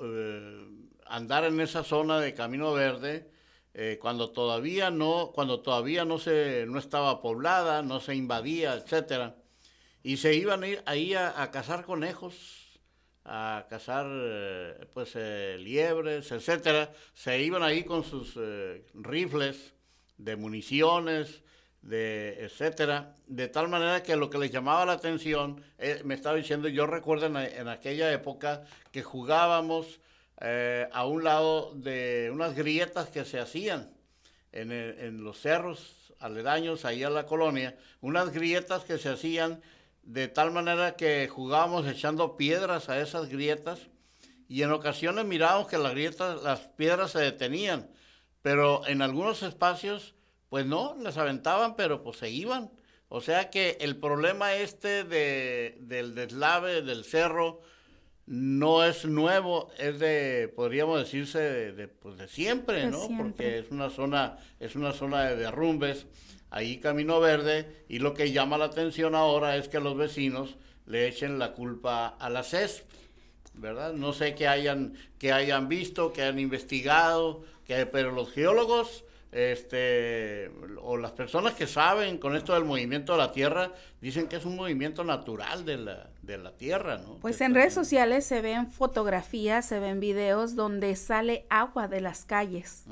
andar 1.08 1.46
en 1.46 1.60
esa 1.62 1.84
zona 1.84 2.20
de 2.20 2.34
Camino 2.34 2.74
Verde 2.74 3.32
eh, 3.80 4.00
cuando 4.02 4.32
todavía 4.32 4.90
no, 4.90 5.32
cuando 5.36 5.60
todavía 5.60 6.04
no 6.04 6.18
se, 6.18 6.66
no 6.68 6.80
estaba 6.80 7.22
poblada, 7.22 7.84
no 7.84 8.00
se 8.00 8.16
invadía, 8.16 8.74
etcétera, 8.74 9.36
y 10.02 10.18
se 10.18 10.34
iban 10.34 10.64
a 10.64 10.68
ahí 10.88 11.14
a, 11.14 11.52
cazar 11.52 11.86
conejos, 11.86 12.82
a 13.24 13.68
cazar 13.70 14.08
eh, 14.10 14.88
pues 14.96 15.12
eh, 15.14 15.58
liebres, 15.60 16.32
etcétera, 16.32 16.92
se 17.14 17.40
iban 17.44 17.62
ahí 17.62 17.84
con 17.84 18.04
sus 18.04 18.34
rifles 18.96 19.76
de 20.18 20.36
municiones, 20.36 21.44
de 21.84 22.46
etcétera, 22.46 23.14
de 23.28 23.48
tal 23.48 23.70
manera 23.70 24.02
que 24.02 24.16
lo 24.16 24.32
que 24.32 24.40
les 24.40 24.50
llamaba 24.50 24.88
la 24.88 24.94
atención, 24.94 25.64
me 26.04 26.16
estaba 26.16 26.36
diciendo, 26.36 26.68
yo 26.68 26.88
recuerdo 26.88 27.28
en, 27.28 27.68
aquella 27.68 28.12
época 28.12 28.64
que 28.92 29.04
jugábamos 29.04 30.00
eh, 30.40 30.88
a 30.92 31.06
un 31.06 31.24
lado 31.24 31.74
de 31.74 32.30
unas 32.32 32.56
grietas 32.56 33.10
que 33.10 33.26
se 33.26 33.40
hacían 33.40 33.92
en, 34.52 35.24
los 35.24 35.40
cerros 35.40 36.14
aledaños 36.20 36.86
ahí 36.86 37.04
a 37.04 37.10
la 37.10 37.26
colonia, 37.26 37.78
unas 38.02 38.32
grietas 38.32 38.84
que 38.84 38.98
se 38.98 39.10
hacían 39.10 39.62
de 40.04 40.28
tal 40.28 40.52
manera 40.52 40.96
que 40.96 41.28
jugábamos 41.28 41.86
echando 41.88 42.38
piedras 42.38 42.90
a 42.90 43.00
esas 43.00 43.30
grietas 43.30 43.88
y 44.48 44.64
en 44.64 44.72
ocasiones 44.72 45.26
mirábamos 45.26 45.68
que 45.68 45.78
las 45.78 45.92
grietas, 45.92 46.42
las 46.42 46.62
piedras 46.62 47.12
se 47.12 47.20
detenían, 47.20 47.90
pero 48.42 48.88
en 48.88 49.02
algunos 49.02 49.44
espacios, 49.44 50.16
pues 50.50 50.66
no, 50.66 50.96
las 51.00 51.18
aventaban, 51.18 51.76
pero 51.76 52.02
pues 52.04 52.18
se 52.18 52.30
iban. 52.30 52.72
O 53.10 53.22
sea 53.22 53.50
que 53.50 53.78
el 53.82 53.98
problema 53.98 54.54
este 54.56 55.04
de, 55.04 55.78
del 55.82 56.16
deslave 56.16 56.82
del 56.82 57.04
cerro 57.04 57.62
no 58.28 58.84
es 58.84 59.06
nuevo, 59.06 59.70
es 59.80 60.00
de, 60.00 60.52
podríamos 60.54 61.00
decirse, 61.00 61.40
de, 61.72 61.88
pues 61.88 62.18
de 62.18 62.28
siempre, 62.28 62.86
¿no? 62.88 63.08
Porque 63.18 63.60
es 63.60 63.72
una 63.72 63.90
zona, 63.90 64.38
es 64.60 64.76
una 64.76 64.92
zona 64.92 65.24
de 65.24 65.38
derrumbes 65.38 66.06
ahí 66.50 66.78
Camino 66.78 67.20
Verde 67.22 67.86
y 67.88 68.00
lo 68.00 68.14
que 68.14 68.32
llama 68.32 68.58
la 68.58 68.66
atención 68.66 69.16
ahora 69.16 69.56
es 69.56 69.70
que 69.70 69.80
los 69.80 69.98
vecinos 69.98 70.58
le 70.86 71.08
echen 71.08 71.40
la 71.40 71.54
culpa 71.54 72.08
a 72.08 72.30
la 72.30 72.44
CES, 72.44 72.84
¿verdad? 73.54 73.94
No 73.94 74.12
sé 74.12 74.36
qué 74.36 74.48
hayan, 74.48 74.94
que 75.20 75.32
hayan 75.32 75.70
visto, 75.70 76.12
que 76.12 76.22
hayan 76.22 76.40
investigado, 76.40 77.44
que, 77.66 77.86
pero 77.86 78.12
los 78.12 78.32
geólogos 78.32 79.06
este, 79.32 80.52
o 80.82 80.98
las 80.98 81.12
personas 81.12 81.54
que 81.54 81.68
saben 81.68 82.18
con 82.18 82.36
esto 82.36 82.54
del 82.54 82.66
movimiento 82.66 83.14
de 83.14 83.20
la 83.20 83.32
Tierra 83.32 83.72
dicen 84.02 84.28
que 84.28 84.38
es 84.38 84.46
un 84.46 84.56
movimiento 84.56 85.04
natural 85.04 85.66
de 85.66 85.78
la, 85.78 86.10
de 86.28 86.38
la 86.38 86.56
Tierra, 86.56 87.00
¿no? 87.00 87.16
Pues 87.16 87.42
en 87.42 87.56
redes 87.56 87.74
sociales 87.74 88.26
se 88.26 88.42
ven 88.42 88.70
fotografías, 88.70 89.66
se 89.66 89.80
ven 89.80 90.00
videos 90.00 90.56
donde 90.56 90.96
sale 90.96 91.48
agua 91.50 91.88
de 91.88 92.02
las 92.02 92.26
calles 92.26 92.86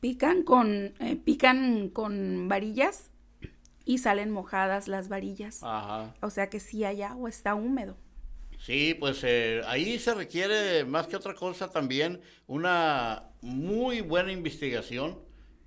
pican 0.00 0.42
con, 0.42 0.94
eh, 1.00 1.16
pican 1.16 1.88
con 1.88 2.48
varillas 2.48 3.10
y 3.84 3.98
salen 3.98 4.30
mojadas 4.30 4.88
las 4.88 5.08
varillas. 5.08 5.62
Ajá. 5.62 6.14
O 6.20 6.30
sea 6.30 6.50
que 6.50 6.60
sí 6.60 6.84
hay 6.84 7.02
agua, 7.02 7.28
está 7.28 7.54
húmedo. 7.54 7.96
Sí, 8.58 8.94
pues 8.98 9.20
eh, 9.22 9.62
ahí 9.66 9.98
se 9.98 10.14
requiere 10.14 10.84
más 10.84 11.06
que 11.06 11.16
otra 11.16 11.34
cosa 11.34 11.70
también 11.70 12.20
una 12.46 13.30
muy 13.40 14.00
buena 14.00 14.32
investigación, 14.32 15.18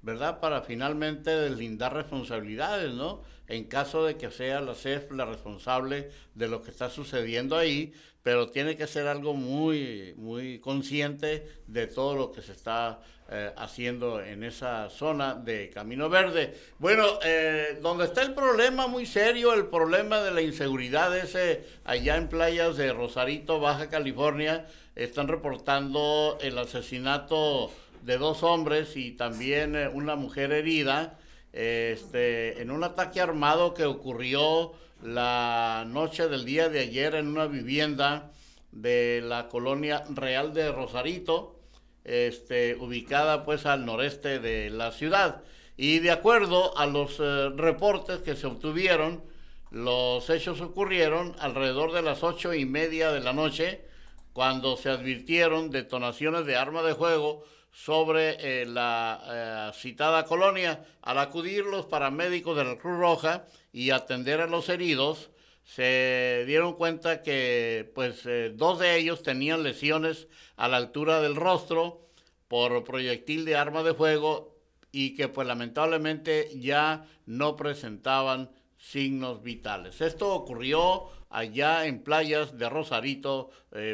¿verdad? 0.01 0.39
Para 0.39 0.62
finalmente 0.62 1.29
deslindar 1.31 1.93
responsabilidades, 1.93 2.93
¿no? 2.93 3.22
En 3.48 3.65
caso 3.65 4.05
de 4.05 4.17
que 4.17 4.31
sea 4.31 4.62
la 4.62 4.75
CEF 4.75 5.12
la 5.12 5.25
responsable 5.25 6.10
de 6.36 6.48
lo 6.48 6.62
que 6.62 6.72
está 6.72 6.89
sucediendo 6.89 7.58
ahí, 7.58 7.93
pero 8.24 8.50
tiene 8.50 8.75
que 8.75 8.88
ser 8.88 9.08
algo 9.08 9.34
muy, 9.34 10.13
muy 10.17 10.60
consciente 10.60 11.48
de 11.67 11.88
todo 11.88 12.15
lo 12.15 12.31
que 12.31 12.41
se 12.41 12.51
está 12.51 13.02
eh, 13.30 13.52
haciendo 13.58 14.21
en 14.21 14.43
esa 14.43 14.89
zona 14.89 15.36
de 15.36 15.69
Camino 15.69 16.10
Verde. 16.10 16.54
Bueno, 16.80 17.06
eh, 17.23 17.80
donde 17.82 18.06
está 18.06 18.21
el 18.21 18.34
problema 18.34 18.88
muy 18.88 19.06
serio, 19.06 19.54
el 19.54 19.67
problema 19.67 20.19
de 20.21 20.32
la 20.32 20.41
inseguridad 20.41 21.15
ese 21.17 21.63
allá 21.86 22.17
en 22.17 22.28
playas 22.28 22.78
de 22.78 22.93
Rosarito, 22.93 23.60
Baja 23.60 23.89
California, 23.89 24.67
están 24.95 25.28
reportando 25.30 26.38
el 26.41 26.58
asesinato 26.58 27.71
de 28.01 28.17
dos 28.17 28.43
hombres 28.43 28.95
y 28.97 29.11
también 29.11 29.75
eh, 29.75 29.87
una 29.87 30.15
mujer 30.15 30.51
herida 30.51 31.17
este, 31.53 32.61
en 32.61 32.71
un 32.71 32.83
ataque 32.83 33.21
armado 33.21 33.73
que 33.73 33.85
ocurrió 33.85 34.73
la 35.03 35.85
noche 35.87 36.27
del 36.27 36.45
día 36.45 36.69
de 36.69 36.79
ayer 36.79 37.15
en 37.15 37.27
una 37.27 37.47
vivienda 37.47 38.31
de 38.71 39.21
la 39.23 39.49
colonia 39.49 40.03
Real 40.09 40.53
de 40.53 40.71
Rosarito, 40.71 41.59
este, 42.03 42.75
ubicada 42.75 43.43
pues 43.43 43.65
al 43.65 43.85
noreste 43.85 44.39
de 44.39 44.69
la 44.69 44.91
ciudad. 44.91 45.43
Y 45.77 45.99
de 45.99 46.11
acuerdo 46.11 46.77
a 46.77 46.85
los 46.85 47.19
eh, 47.19 47.49
reportes 47.55 48.19
que 48.19 48.35
se 48.35 48.47
obtuvieron, 48.47 49.23
los 49.71 50.29
hechos 50.29 50.61
ocurrieron 50.61 51.35
alrededor 51.39 51.91
de 51.93 52.01
las 52.01 52.23
ocho 52.23 52.53
y 52.53 52.65
media 52.65 53.11
de 53.11 53.21
la 53.21 53.33
noche, 53.33 53.85
cuando 54.33 54.77
se 54.77 54.89
advirtieron 54.89 55.71
detonaciones 55.71 56.45
de 56.45 56.55
arma 56.55 56.83
de 56.83 56.95
fuego 56.95 57.43
sobre 57.71 58.62
eh, 58.62 58.65
la 58.65 59.71
eh, 59.73 59.77
citada 59.77 60.25
colonia. 60.25 60.86
Al 61.01 61.17
acudir 61.17 61.65
los 61.65 61.86
paramédicos 61.86 62.57
de 62.57 62.65
la 62.65 62.77
Cruz 62.77 62.97
Roja 62.97 63.45
y 63.71 63.91
atender 63.91 64.41
a 64.41 64.47
los 64.47 64.69
heridos, 64.69 65.31
se 65.63 66.43
dieron 66.45 66.73
cuenta 66.73 67.23
que 67.23 67.89
pues 67.95 68.25
eh, 68.25 68.51
dos 68.53 68.79
de 68.79 68.97
ellos 68.97 69.23
tenían 69.23 69.63
lesiones 69.63 70.27
a 70.57 70.67
la 70.67 70.77
altura 70.77 71.21
del 71.21 71.36
rostro 71.36 72.10
por 72.47 72.84
proyectil 72.84 73.45
de 73.45 73.55
arma 73.55 73.84
de 73.84 73.93
fuego 73.93 74.57
y 74.91 75.15
que 75.15 75.29
pues 75.29 75.47
lamentablemente 75.47 76.49
ya 76.60 77.07
no 77.25 77.55
presentaban 77.55 78.51
signos 78.77 79.41
vitales. 79.41 80.01
Esto 80.01 80.34
ocurrió 80.34 81.10
allá 81.29 81.86
en 81.86 82.03
playas 82.03 82.57
de 82.57 82.67
Rosarito, 82.67 83.51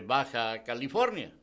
Baja 0.07 0.63
California. 0.63 1.36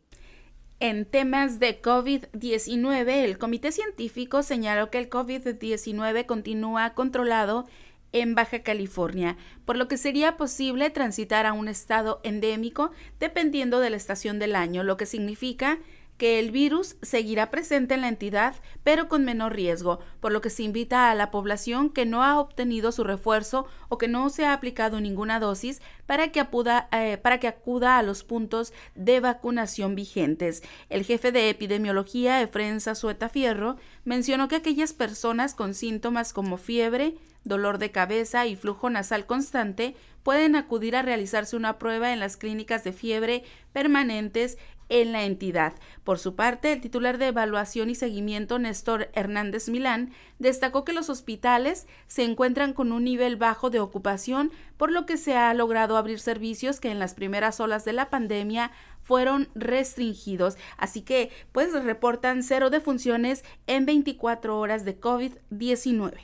En 0.80 1.04
temas 1.06 1.60
de 1.60 1.80
COVID-19, 1.80 3.08
el 3.08 3.38
comité 3.38 3.70
científico 3.70 4.42
señaló 4.42 4.90
que 4.90 4.98
el 4.98 5.08
COVID-19 5.08 6.26
continúa 6.26 6.94
controlado 6.94 7.66
en 8.12 8.34
Baja 8.34 8.62
California, 8.62 9.36
por 9.64 9.76
lo 9.76 9.88
que 9.88 9.96
sería 9.96 10.36
posible 10.36 10.90
transitar 10.90 11.46
a 11.46 11.52
un 11.52 11.68
estado 11.68 12.20
endémico 12.22 12.92
dependiendo 13.18 13.80
de 13.80 13.90
la 13.90 13.96
estación 13.96 14.38
del 14.38 14.54
año, 14.56 14.84
lo 14.84 14.96
que 14.96 15.06
significa 15.06 15.78
que 16.16 16.38
el 16.38 16.50
virus 16.50 16.96
seguirá 17.02 17.50
presente 17.50 17.94
en 17.94 18.02
la 18.02 18.08
entidad, 18.08 18.54
pero 18.82 19.08
con 19.08 19.24
menor 19.24 19.54
riesgo, 19.54 19.98
por 20.20 20.32
lo 20.32 20.40
que 20.40 20.50
se 20.50 20.62
invita 20.62 21.10
a 21.10 21.14
la 21.14 21.30
población 21.30 21.90
que 21.90 22.06
no 22.06 22.22
ha 22.22 22.38
obtenido 22.38 22.92
su 22.92 23.04
refuerzo 23.04 23.66
o 23.88 23.98
que 23.98 24.08
no 24.08 24.30
se 24.30 24.44
ha 24.44 24.52
aplicado 24.52 25.00
ninguna 25.00 25.40
dosis 25.40 25.82
para 26.06 26.30
que, 26.30 26.46
eh, 26.92 27.18
para 27.18 27.40
que 27.40 27.48
acuda 27.48 27.98
a 27.98 28.02
los 28.02 28.22
puntos 28.22 28.72
de 28.94 29.20
vacunación 29.20 29.94
vigentes. 29.94 30.62
El 30.88 31.04
jefe 31.04 31.32
de 31.32 31.50
epidemiología, 31.50 32.40
Efren 32.42 32.80
Sueta 32.80 33.28
Fierro, 33.28 33.76
mencionó 34.04 34.48
que 34.48 34.56
aquellas 34.56 34.92
personas 34.92 35.54
con 35.54 35.74
síntomas 35.74 36.32
como 36.32 36.58
fiebre, 36.58 37.14
dolor 37.44 37.78
de 37.78 37.90
cabeza 37.90 38.46
y 38.46 38.56
flujo 38.56 38.88
nasal 38.88 39.26
constante 39.26 39.94
pueden 40.22 40.56
acudir 40.56 40.96
a 40.96 41.02
realizarse 41.02 41.54
una 41.54 41.78
prueba 41.78 42.12
en 42.12 42.18
las 42.18 42.36
clínicas 42.36 42.82
de 42.82 42.92
fiebre 42.92 43.44
permanentes 43.72 44.58
en 44.88 45.12
la 45.12 45.24
entidad. 45.24 45.74
Por 46.04 46.18
su 46.18 46.34
parte, 46.34 46.72
el 46.72 46.80
titular 46.80 47.18
de 47.18 47.28
Evaluación 47.28 47.90
y 47.90 47.94
Seguimiento, 47.94 48.58
Néstor 48.58 49.08
Hernández 49.14 49.68
Milán, 49.68 50.12
destacó 50.38 50.84
que 50.84 50.92
los 50.92 51.10
hospitales 51.10 51.86
se 52.06 52.24
encuentran 52.24 52.72
con 52.72 52.92
un 52.92 53.04
nivel 53.04 53.36
bajo 53.36 53.70
de 53.70 53.80
ocupación, 53.80 54.52
por 54.76 54.90
lo 54.90 55.06
que 55.06 55.16
se 55.16 55.36
ha 55.36 55.52
logrado 55.54 55.96
abrir 55.96 56.20
servicios 56.20 56.80
que 56.80 56.90
en 56.90 56.98
las 56.98 57.14
primeras 57.14 57.60
olas 57.60 57.84
de 57.84 57.92
la 57.92 58.10
pandemia 58.10 58.72
fueron 59.02 59.48
restringidos. 59.54 60.56
Así 60.76 61.02
que, 61.02 61.30
pues, 61.52 61.72
reportan 61.72 62.42
cero 62.42 62.70
defunciones 62.70 63.44
en 63.66 63.86
24 63.86 64.58
horas 64.58 64.84
de 64.84 64.98
COVID-19. 65.00 66.14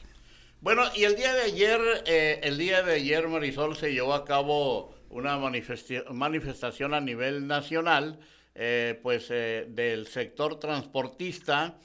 Bueno, 0.63 0.83
y 0.95 1.05
el 1.05 1.17
día 1.17 1.33
de 1.33 1.43
ayer, 1.43 1.81
eh, 2.07 2.41
el 2.43 2.59
día 2.59 2.83
de 2.83 2.95
ayer, 2.95 3.27
Marisol, 3.29 3.77
se 3.77 3.93
llevó 3.93 4.13
a 4.13 4.25
cabo 4.25 4.95
una 5.09 5.39
manifestación 5.39 6.95
a 6.95 7.01
nivel 7.01 7.47
nacional 7.47 8.21
eh, 8.55 8.99
pues, 9.03 9.29
eh, 9.31 9.67
del 9.69 10.07
sector 10.07 10.59
transportista, 10.59 11.79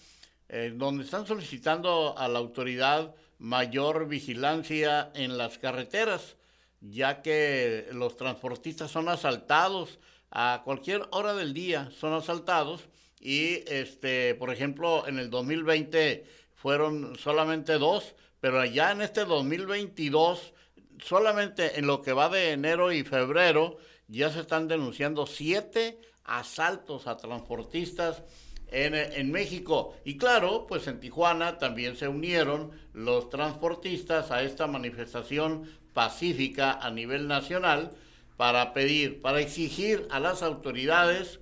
eh, 0.50 0.74
donde 0.76 1.04
están 1.04 1.28
solicitando 1.28 2.18
a 2.18 2.28
la 2.28 2.40
autoridad 2.40 3.14
mayor 3.38 4.08
vigilancia 4.08 5.12
en 5.14 5.38
las 5.38 5.58
carreteras, 5.58 6.36
ya 6.82 7.22
que 7.22 7.88
los 7.92 8.18
transportistas 8.18 8.92
son 8.92 9.10
asaltados. 9.10 10.00
A 10.38 10.64
cualquier 10.66 11.08
hora 11.12 11.34
del 11.34 11.54
día, 11.54 11.90
son 11.98 12.14
asaltados 12.14 12.90
y, 13.22 13.64
este, 13.68 14.36
por 14.36 14.52
ejemplo, 14.52 15.08
en 15.08 15.18
el 15.18 15.30
2020 15.30 16.26
fueron 16.56 17.16
solamente 17.18 17.74
dos, 17.78 18.16
pero 18.42 18.66
ya 18.66 18.92
en 18.92 19.02
este 19.02 19.24
2022, 19.24 20.54
solamente 21.02 21.80
en 21.80 21.88
lo 21.88 22.02
que 22.02 22.12
va 22.12 22.28
de 22.28 22.52
enero 22.52 22.92
y 22.92 23.04
febrero, 23.04 23.78
ya 24.08 24.30
se 24.30 24.42
están 24.42 24.68
denunciando 24.68 25.26
siete 25.26 26.00
asaltos 26.26 27.08
a 27.08 27.18
transportistas 27.18 28.24
en, 28.72 29.32
México. 29.32 29.96
Y 30.04 30.18
claro, 30.18 30.66
pues 30.68 30.88
en 30.88 31.00
Tijuana 31.00 31.58
también 31.58 31.96
se 31.96 32.08
unieron 32.08 32.72
los 32.94 33.30
transportistas 33.30 34.32
a 34.32 34.42
esta 34.42 34.68
manifestación 34.68 35.70
pacífica 35.94 36.74
a 36.74 36.92
nivel 36.92 37.28
nacional 37.28 37.92
para 38.38 38.74
pedir, 38.74 39.22
para 39.22 39.40
exigir 39.40 40.08
a 40.12 40.20
las 40.20 40.44
autoridades 40.44 41.40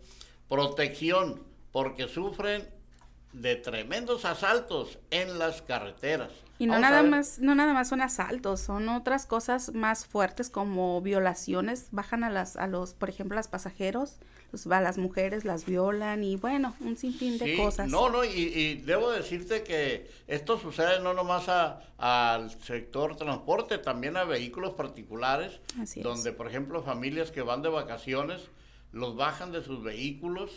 protección, 0.47 1.41
porque 1.71 2.07
sufren 2.07 2.69
de 3.31 3.55
tremendos 3.55 4.25
asaltos 4.25 4.99
en 5.09 5.39
las 5.39 5.63
carreteras. 5.63 6.29
Y 6.59 6.67
no 6.67 6.77
nada 6.77 7.01
más, 7.01 7.39
no 7.39 7.55
nada 7.55 7.73
más 7.73 7.89
son 7.89 8.01
asaltos, 8.01 8.61
son 8.61 8.87
otras 8.89 9.25
cosas 9.25 9.73
más 9.73 10.05
fuertes 10.05 10.51
como 10.51 11.01
violaciones, 11.01 11.87
bajan 11.91 12.23
a 12.23 12.29
las, 12.29 12.55
a 12.57 12.67
los, 12.67 12.93
por 12.93 13.09
ejemplo, 13.09 13.35
a 13.35 13.39
los 13.39 13.47
pasajeros, 13.47 14.19
los, 14.53 14.67
a 14.67 14.81
las 14.81 14.97
mujeres 14.97 15.45
las 15.45 15.65
violan 15.65 16.23
y 16.23 16.35
bueno, 16.35 16.75
un 16.79 16.95
sinfín 16.95 17.37
de 17.39 17.57
cosas. 17.57 17.89
No, 17.89 18.09
no, 18.09 18.23
y, 18.23 18.75
debo 18.85 19.11
decirte 19.11 19.63
que 19.63 20.09
esto 20.27 20.59
sucede 20.59 21.01
no 21.01 21.13
nomás 21.13 21.49
al 21.97 22.51
sector 22.61 23.15
transporte, 23.15 23.79
también 23.79 24.15
a 24.15 24.23
vehículos 24.23 24.73
particulares, 24.73 25.59
donde 25.97 26.31
por 26.31 26.47
ejemplo 26.47 26.83
familias 26.83 27.31
que 27.31 27.41
van 27.41 27.63
de 27.63 27.69
vacaciones 27.69 28.41
los 28.91 29.15
bajan 29.15 29.51
de 29.51 29.63
sus 29.63 29.83
vehículos 29.83 30.51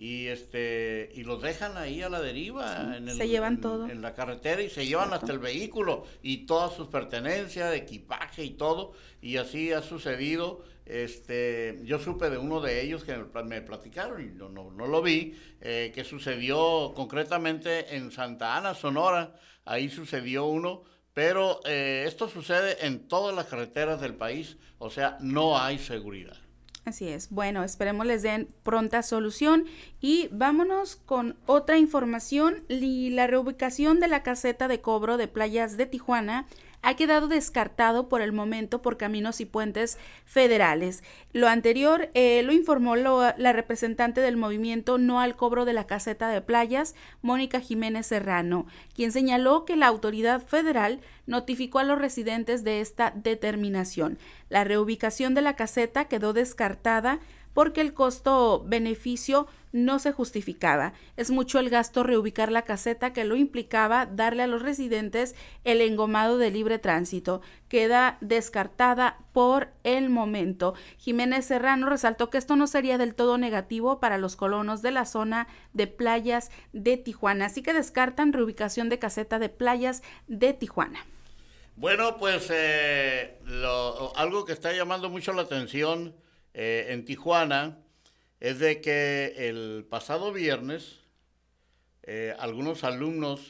y 0.00 0.28
este 0.28 1.10
y 1.14 1.24
los 1.24 1.42
dejan 1.42 1.76
ahí 1.76 2.00
a 2.00 2.08
la 2.08 2.22
deriva 2.22 2.96
en, 2.96 3.06
el, 3.06 3.16
se 3.18 3.28
llevan 3.28 3.60
todo. 3.60 3.86
en 3.86 4.00
la 4.00 4.14
carretera 4.14 4.62
y 4.62 4.70
se 4.70 4.86
llevan 4.86 5.12
hasta 5.12 5.30
el 5.30 5.38
vehículo 5.38 6.04
y 6.22 6.46
todas 6.46 6.72
sus 6.72 6.88
pertenencias 6.88 7.74
equipaje 7.74 8.42
y 8.42 8.52
todo. 8.52 8.94
Y 9.20 9.36
así 9.36 9.72
ha 9.72 9.82
sucedido 9.82 10.64
este 10.86 11.80
yo 11.84 11.98
supe 11.98 12.30
de 12.30 12.38
uno 12.38 12.62
de 12.62 12.80
ellos 12.80 13.04
que 13.04 13.14
me 13.44 13.60
platicaron 13.60 14.24
y 14.24 14.30
no, 14.32 14.48
no, 14.48 14.70
no 14.70 14.86
lo 14.86 15.02
vi 15.02 15.38
eh, 15.60 15.92
que 15.94 16.02
sucedió 16.02 16.94
concretamente 16.96 17.94
en 17.94 18.10
Santa 18.10 18.56
Ana 18.56 18.72
Sonora. 18.72 19.34
Ahí 19.66 19.90
sucedió 19.90 20.46
uno 20.46 20.82
pero 21.12 21.60
eh, 21.66 22.04
esto 22.06 22.26
sucede 22.26 22.86
en 22.86 23.06
todas 23.06 23.36
las 23.36 23.44
carreteras 23.44 24.00
del 24.00 24.14
país 24.14 24.56
o 24.78 24.88
sea 24.88 25.18
no 25.20 25.58
hay 25.58 25.78
seguridad 25.78 26.38
Así 26.90 27.08
es. 27.08 27.30
Bueno, 27.30 27.62
esperemos 27.62 28.04
les 28.04 28.22
den 28.22 28.48
pronta 28.64 29.04
solución 29.04 29.66
y 30.00 30.28
vámonos 30.32 30.96
con 30.96 31.36
otra 31.46 31.78
información. 31.78 32.64
La 32.68 33.28
reubicación 33.28 34.00
de 34.00 34.08
la 34.08 34.24
caseta 34.24 34.66
de 34.66 34.80
cobro 34.80 35.16
de 35.16 35.28
playas 35.28 35.76
de 35.76 35.86
Tijuana 35.86 36.48
ha 36.82 36.94
quedado 36.94 37.28
descartado 37.28 38.08
por 38.08 38.22
el 38.22 38.32
momento 38.32 38.82
por 38.82 38.96
caminos 38.96 39.40
y 39.40 39.44
puentes 39.44 39.98
federales. 40.24 41.02
Lo 41.32 41.48
anterior 41.48 42.10
eh, 42.14 42.42
lo 42.42 42.52
informó 42.52 42.96
la 42.96 43.52
representante 43.52 44.20
del 44.20 44.36
movimiento 44.36 44.98
No 44.98 45.20
al 45.20 45.36
cobro 45.36 45.64
de 45.64 45.72
la 45.72 45.86
caseta 45.86 46.28
de 46.28 46.40
playas, 46.40 46.94
Mónica 47.22 47.60
Jiménez 47.60 48.06
Serrano, 48.06 48.66
quien 48.94 49.12
señaló 49.12 49.64
que 49.64 49.76
la 49.76 49.86
autoridad 49.86 50.42
federal 50.42 51.00
notificó 51.26 51.78
a 51.78 51.84
los 51.84 51.98
residentes 51.98 52.64
de 52.64 52.80
esta 52.80 53.12
determinación. 53.14 54.18
La 54.48 54.64
reubicación 54.64 55.34
de 55.34 55.42
la 55.42 55.56
caseta 55.56 56.06
quedó 56.06 56.32
descartada 56.32 57.20
porque 57.54 57.80
el 57.80 57.94
costo-beneficio 57.94 59.46
no 59.72 59.98
se 59.98 60.12
justificaba. 60.12 60.92
Es 61.16 61.30
mucho 61.30 61.58
el 61.58 61.70
gasto 61.70 62.02
reubicar 62.02 62.50
la 62.50 62.62
caseta 62.62 63.12
que 63.12 63.24
lo 63.24 63.36
implicaba 63.36 64.06
darle 64.06 64.42
a 64.42 64.46
los 64.46 64.62
residentes 64.62 65.34
el 65.64 65.80
engomado 65.80 66.38
de 66.38 66.50
libre 66.50 66.78
tránsito. 66.78 67.40
Queda 67.68 68.18
descartada 68.20 69.18
por 69.32 69.68
el 69.84 70.10
momento. 70.10 70.74
Jiménez 70.98 71.44
Serrano 71.46 71.88
resaltó 71.88 72.30
que 72.30 72.38
esto 72.38 72.56
no 72.56 72.66
sería 72.66 72.98
del 72.98 73.14
todo 73.14 73.38
negativo 73.38 74.00
para 74.00 74.18
los 74.18 74.36
colonos 74.36 74.82
de 74.82 74.90
la 74.90 75.04
zona 75.04 75.46
de 75.72 75.86
playas 75.86 76.50
de 76.72 76.96
Tijuana. 76.96 77.46
Así 77.46 77.62
que 77.62 77.72
descartan 77.72 78.32
reubicación 78.32 78.88
de 78.88 78.98
caseta 78.98 79.38
de 79.38 79.48
playas 79.48 80.02
de 80.26 80.52
Tijuana. 80.52 81.06
Bueno, 81.76 82.18
pues 82.18 82.48
eh, 82.52 83.38
algo 84.16 84.44
que 84.44 84.52
está 84.52 84.72
llamando 84.72 85.08
mucho 85.08 85.32
la 85.32 85.42
atención 85.42 86.14
eh, 86.52 86.88
en 86.90 87.04
Tijuana 87.04 87.78
es 88.40 88.58
de 88.58 88.80
que 88.80 89.34
el 89.36 89.86
pasado 89.88 90.32
viernes 90.32 91.00
eh, 92.02 92.34
algunos 92.38 92.82
alumnos 92.82 93.40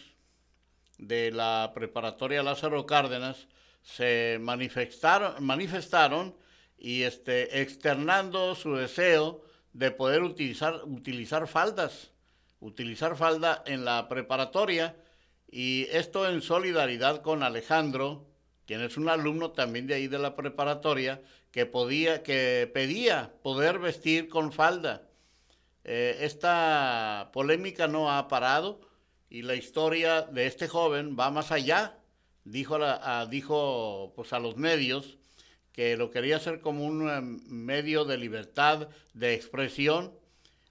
de 0.99 1.31
la 1.31 1.73
preparatoria 1.75 2.43
Lázaro 2.43 2.85
Cárdenas 2.85 3.47
se 3.83 4.39
manifestaron, 4.41 5.43
manifestaron 5.43 6.35
y 6.77 7.03
este, 7.03 7.63
externando 7.63 8.55
su 8.55 8.75
deseo 8.75 9.43
de 9.73 9.93
poder 9.93 10.23
utilizar, 10.23 10.83
utilizar 10.85 11.47
faldas, 11.47 12.11
utilizar 12.59 13.17
falda 13.17 13.63
en 13.67 13.85
la 13.85 14.09
preparatoria. 14.09 14.97
Y 15.51 15.87
esto 15.91 16.29
en 16.29 16.43
solidaridad 16.43 17.23
con 17.23 17.43
Alejandro, 17.43 18.27
quien 18.67 18.83
es 18.83 18.97
un 18.97 19.09
alumno 19.09 19.53
también 19.53 19.87
de 19.87 19.95
ahí 19.95 20.07
de 20.07 20.19
la 20.19 20.37
preparatoria, 20.37 21.23
que 21.51 21.67
podía, 21.67 22.23
que 22.23 22.71
pedía 22.73 23.33
poder 23.43 23.79
vestir 23.79 24.29
con 24.29 24.53
falda. 24.53 25.09
Eh, 25.85 26.19
esta 26.21 27.31
polémica 27.33 27.89
no 27.89 28.11
ha 28.11 28.29
parado 28.29 28.81
y 29.29 29.43
la 29.43 29.55
historia 29.55 30.23
de 30.23 30.47
este 30.47 30.69
joven 30.69 31.17
va 31.19 31.31
más 31.31 31.51
allá. 31.53 31.99
Dijo, 32.45 32.77
a, 32.77 33.27
dijo 33.27 34.13
pues, 34.17 34.33
a 34.33 34.39
los 34.39 34.57
medios 34.57 35.19
que 35.73 35.97
lo 35.97 36.11
quería 36.11 36.37
hacer 36.37 36.61
como 36.61 36.85
un 36.85 37.09
eh, 37.09 37.21
medio 37.49 38.05
de 38.05 38.19
libertad 38.19 38.89
de 39.15 39.35
expresión 39.35 40.13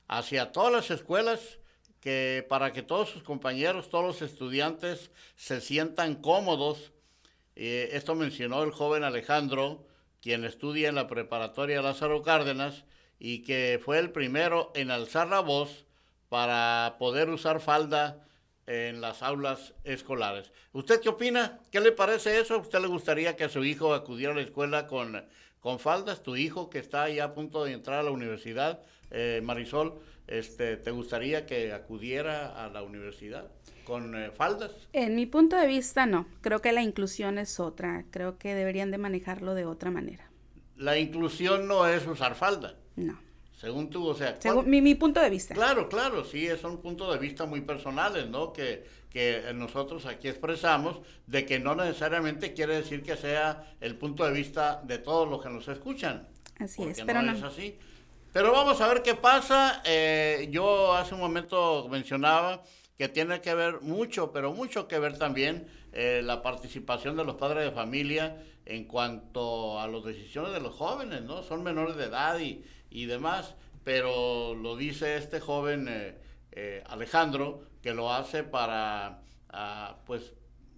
hacia 0.07 0.51
todas 0.51 0.73
las 0.73 0.91
escuelas 0.91 1.59
que 2.01 2.45
para 2.47 2.71
que 2.71 2.81
todos 2.81 3.09
sus 3.09 3.23
compañeros, 3.23 3.89
todos 3.89 4.05
los 4.05 4.21
estudiantes 4.21 5.11
se 5.35 5.61
sientan 5.61 6.15
cómodos. 6.15 6.91
Eh, 7.55 7.89
esto 7.93 8.15
mencionó 8.15 8.63
el 8.63 8.71
joven 8.71 9.03
Alejandro, 9.03 9.85
quien 10.21 10.45
estudia 10.45 10.89
en 10.89 10.95
la 10.95 11.07
preparatoria 11.07 11.81
Lázaro 11.81 12.21
Cárdenas 12.21 12.83
y 13.19 13.43
que 13.43 13.79
fue 13.83 13.99
el 13.99 14.11
primero 14.11 14.71
en 14.75 14.91
alzar 14.91 15.27
la 15.27 15.39
voz 15.39 15.85
para 16.29 16.95
poder 16.99 17.29
usar 17.29 17.59
falda 17.59 18.25
en 18.67 19.01
las 19.01 19.23
aulas 19.23 19.73
escolares. 19.83 20.51
¿Usted 20.73 21.01
qué 21.01 21.09
opina? 21.09 21.59
¿Qué 21.71 21.79
le 21.79 21.91
parece 21.91 22.39
eso? 22.39 22.53
¿A 22.53 22.57
usted 22.59 22.79
le 22.79 22.87
gustaría 22.87 23.35
que 23.35 23.49
su 23.49 23.63
hijo 23.63 23.93
acudiera 23.93 24.33
a 24.33 24.35
la 24.35 24.43
escuela 24.43 24.85
con, 24.85 25.25
con 25.59 25.79
faldas? 25.79 26.21
¿Tu 26.21 26.35
hijo 26.35 26.69
que 26.69 26.77
está 26.77 27.09
ya 27.09 27.25
a 27.25 27.33
punto 27.33 27.63
de 27.63 27.73
entrar 27.73 27.99
a 27.99 28.03
la 28.03 28.11
universidad, 28.11 28.83
eh, 29.09 29.41
Marisol, 29.43 29.99
este, 30.29 30.77
te 30.77 30.91
gustaría 30.91 31.45
que 31.45 31.73
acudiera 31.73 32.63
a 32.63 32.69
la 32.69 32.83
universidad? 32.83 33.49
con 33.89 34.15
eh, 34.15 34.29
faldas? 34.29 34.71
En 34.93 35.15
mi 35.15 35.25
punto 35.25 35.55
de 35.55 35.65
vista, 35.65 36.05
no. 36.05 36.27
Creo 36.41 36.61
que 36.61 36.71
la 36.71 36.83
inclusión 36.83 37.39
es 37.39 37.59
otra. 37.59 38.05
Creo 38.11 38.37
que 38.37 38.53
deberían 38.53 38.91
de 38.91 38.99
manejarlo 38.99 39.55
de 39.55 39.65
otra 39.65 39.89
manera. 39.89 40.29
La 40.77 40.99
inclusión 40.99 41.67
no 41.67 41.87
es 41.87 42.05
usar 42.05 42.35
falda. 42.35 42.75
No. 42.95 43.19
Según 43.59 43.89
tú, 43.89 44.07
o 44.07 44.13
sea... 44.13 44.37
Según 44.39 44.69
mi, 44.69 44.95
punto 44.95 45.19
de 45.19 45.29
vista. 45.31 45.55
Claro, 45.55 45.89
claro, 45.89 46.23
sí, 46.23 46.47
son 46.61 46.77
puntos 46.81 47.11
de 47.11 47.19
vista 47.19 47.45
muy 47.45 47.61
personales, 47.61 48.29
¿no? 48.29 48.53
Que, 48.53 48.85
que 49.09 49.51
nosotros 49.53 50.05
aquí 50.05 50.29
expresamos, 50.29 51.01
de 51.25 51.45
que 51.45 51.59
no 51.59 51.75
necesariamente 51.75 52.53
quiere 52.53 52.75
decir 52.75 53.01
que 53.01 53.17
sea 53.17 53.75
el 53.81 53.97
punto 53.97 54.23
de 54.23 54.31
vista 54.31 54.81
de 54.85 54.99
todos 54.99 55.27
los 55.27 55.41
que 55.41 55.49
nos 55.49 55.67
escuchan. 55.67 56.27
Así 56.59 56.83
es, 56.83 57.01
pero 57.01 57.21
no, 57.21 57.33
es 57.33 57.43
así. 57.43 57.77
Pero 58.31 58.51
vamos 58.51 58.79
a 58.81 58.87
ver 58.87 59.01
qué 59.01 59.15
pasa. 59.15 59.81
Eh, 59.85 60.47
yo 60.51 60.93
hace 60.93 61.15
un 61.15 61.21
momento 61.21 61.87
mencionaba 61.89 62.63
que 62.97 63.07
tiene 63.07 63.41
que 63.41 63.55
ver 63.55 63.81
mucho, 63.81 64.31
pero 64.31 64.53
mucho 64.53 64.87
que 64.87 64.99
ver 64.99 65.17
también 65.17 65.67
eh, 65.93 66.21
la 66.23 66.41
participación 66.41 67.17
de 67.17 67.23
los 67.23 67.35
padres 67.35 67.63
de 67.63 67.71
familia 67.71 68.43
en 68.65 68.83
cuanto 68.85 69.79
a 69.79 69.87
las 69.87 70.03
decisiones 70.03 70.53
de 70.53 70.59
los 70.59 70.75
jóvenes, 70.75 71.23
¿no? 71.23 71.41
Son 71.41 71.63
menores 71.63 71.95
de 71.95 72.05
edad 72.05 72.39
y, 72.39 72.63
y 72.91 73.05
demás, 73.05 73.55
pero 73.83 74.53
lo 74.53 74.75
dice 74.75 75.17
este 75.17 75.39
joven 75.39 75.87
eh, 75.89 76.15
eh, 76.51 76.83
Alejandro, 76.87 77.63
que 77.81 77.93
lo 77.93 78.13
hace 78.13 78.43
para, 78.43 79.21
ah, 79.49 79.97
pues, 80.05 80.33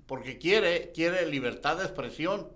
porque 0.06 0.38
quiere, 0.38 0.92
quiere 0.94 1.26
libertad 1.26 1.78
de 1.78 1.84
expresión, 1.84 2.48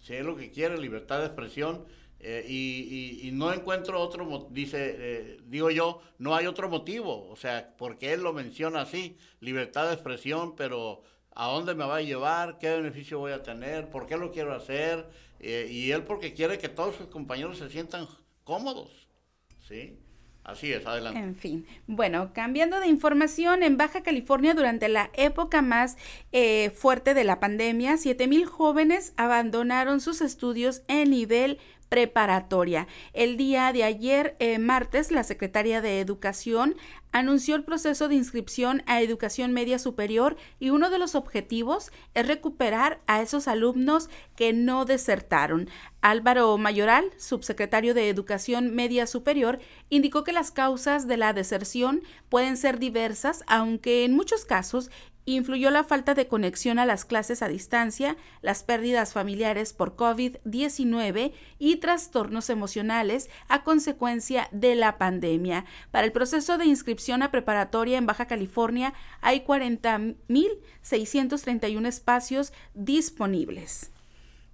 si 0.00 0.14
es 0.14 0.24
lo 0.24 0.36
que 0.36 0.50
quiere, 0.50 0.76
libertad 0.76 1.20
de 1.20 1.26
expresión, 1.26 1.86
eh, 2.24 2.46
y, 2.48 3.30
no 3.32 3.52
encuentro 3.52 4.00
otro, 4.00 4.46
dice, 4.50 4.94
eh, 4.96 5.40
digo 5.46 5.70
yo, 5.70 6.00
no 6.18 6.36
hay 6.36 6.46
otro 6.46 6.68
motivo, 6.68 7.28
o 7.28 7.34
sea, 7.34 7.74
porque 7.76 8.12
él 8.12 8.22
lo 8.22 8.32
menciona 8.32 8.82
así, 8.82 9.16
libertad 9.40 9.88
de 9.88 9.94
expresión, 9.94 10.54
pero 10.54 11.02
¿a 11.34 11.48
dónde 11.48 11.74
me 11.74 11.84
va 11.84 11.96
a 11.96 12.02
llevar? 12.02 12.58
¿Qué 12.58 12.70
beneficio 12.70 13.18
voy 13.18 13.32
a 13.32 13.42
tener? 13.42 13.90
¿Por 13.90 14.06
qué 14.06 14.16
lo 14.16 14.30
quiero 14.30 14.54
hacer? 14.54 15.04
Eh, 15.40 15.66
y 15.68 15.90
él 15.90 16.04
porque 16.04 16.32
quiere 16.32 16.58
que 16.58 16.68
todos 16.68 16.94
sus 16.94 17.08
compañeros 17.08 17.58
se 17.58 17.68
sientan 17.68 18.06
cómodos, 18.44 19.08
¿sí? 19.66 19.98
Así 20.44 20.72
es, 20.72 20.86
adelante. 20.86 21.18
En 21.18 21.34
fin, 21.34 21.66
bueno, 21.88 22.32
cambiando 22.32 22.78
de 22.78 22.86
información, 22.86 23.64
en 23.64 23.76
Baja 23.76 24.02
California 24.02 24.54
durante 24.54 24.88
la 24.88 25.10
época 25.14 25.62
más 25.62 25.96
fuerte 26.74 27.14
de 27.14 27.22
la 27.22 27.38
pandemia, 27.38 27.94
7.000 27.94 28.44
jóvenes 28.46 29.12
abandonaron 29.16 30.00
sus 30.00 30.20
estudios 30.20 30.82
en 30.88 31.10
nivel 31.10 31.60
preparatoria. 31.92 32.88
El 33.12 33.36
día 33.36 33.70
de 33.70 33.84
ayer, 33.84 34.34
eh, 34.38 34.58
martes, 34.58 35.10
la 35.10 35.24
secretaria 35.24 35.82
de 35.82 36.00
Educación 36.00 36.74
anunció 37.12 37.54
el 37.54 37.64
proceso 37.64 38.08
de 38.08 38.14
inscripción 38.14 38.82
a 38.86 39.02
educación 39.02 39.52
media 39.52 39.78
superior 39.78 40.36
y 40.58 40.70
uno 40.70 40.88
de 40.88 40.98
los 40.98 41.14
objetivos 41.14 41.92
es 42.14 42.26
recuperar 42.26 43.02
a 43.06 43.20
esos 43.20 43.46
alumnos 43.46 44.08
que 44.36 44.54
no 44.54 44.86
desertaron. 44.86 45.68
Álvaro 46.00 46.56
Mayoral, 46.56 47.04
subsecretario 47.18 47.92
de 47.92 48.08
Educación 48.08 48.74
Media 48.74 49.06
Superior, 49.06 49.58
indicó 49.90 50.24
que 50.24 50.32
las 50.32 50.50
causas 50.50 51.06
de 51.06 51.18
la 51.18 51.34
deserción 51.34 52.02
pueden 52.30 52.56
ser 52.56 52.78
diversas, 52.78 53.44
aunque 53.46 54.04
en 54.04 54.14
muchos 54.14 54.46
casos 54.46 54.90
influyó 55.24 55.70
la 55.70 55.84
falta 55.84 56.14
de 56.14 56.26
conexión 56.26 56.78
a 56.78 56.84
las 56.86 57.04
clases 57.04 57.42
a 57.42 57.48
distancia, 57.48 58.16
las 58.40 58.62
pérdidas 58.62 59.12
familiares 59.12 59.72
por 59.72 59.96
COVID-19 59.96 61.32
y 61.58 61.76
trastornos 61.76 62.48
emocionales 62.50 63.30
a 63.48 63.62
consecuencia 63.62 64.48
de 64.50 64.74
la 64.74 64.98
pandemia. 64.98 65.64
Para 65.90 66.06
el 66.06 66.12
proceso 66.12 66.58
de 66.58 66.66
inscripción 66.66 67.22
a 67.22 67.30
preparatoria 67.30 67.96
en 67.98 68.06
Baja 68.06 68.26
California 68.26 68.94
hay 69.20 69.40
40.631 69.40 71.86
espacios 71.86 72.52
disponibles. 72.74 73.92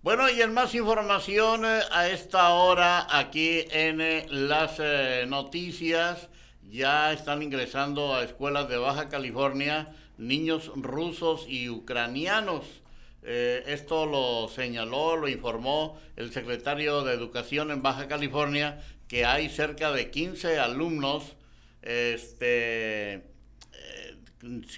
Bueno, 0.00 0.30
y 0.30 0.40
en 0.40 0.54
más 0.54 0.76
información 0.76 1.64
eh, 1.64 1.80
a 1.90 2.08
esta 2.08 2.50
hora 2.50 3.08
aquí 3.10 3.64
en 3.70 4.00
eh, 4.00 4.26
las 4.30 4.76
eh, 4.78 5.24
noticias, 5.26 6.28
ya 6.62 7.12
están 7.12 7.42
ingresando 7.42 8.14
a 8.14 8.22
escuelas 8.22 8.68
de 8.68 8.76
Baja 8.76 9.08
California 9.08 9.92
niños 10.18 10.70
rusos 10.74 11.46
y 11.48 11.68
ucranianos. 11.68 12.64
Eh, 13.22 13.64
esto 13.66 14.06
lo 14.06 14.48
señaló, 14.48 15.16
lo 15.16 15.28
informó 15.28 15.98
el 16.16 16.32
secretario 16.32 17.02
de 17.02 17.14
Educación 17.14 17.70
en 17.70 17.82
Baja 17.82 18.08
California, 18.08 18.80
que 19.08 19.24
hay 19.24 19.48
cerca 19.48 19.90
de 19.92 20.10
15 20.10 20.58
alumnos, 20.58 21.36
este, 21.82 23.24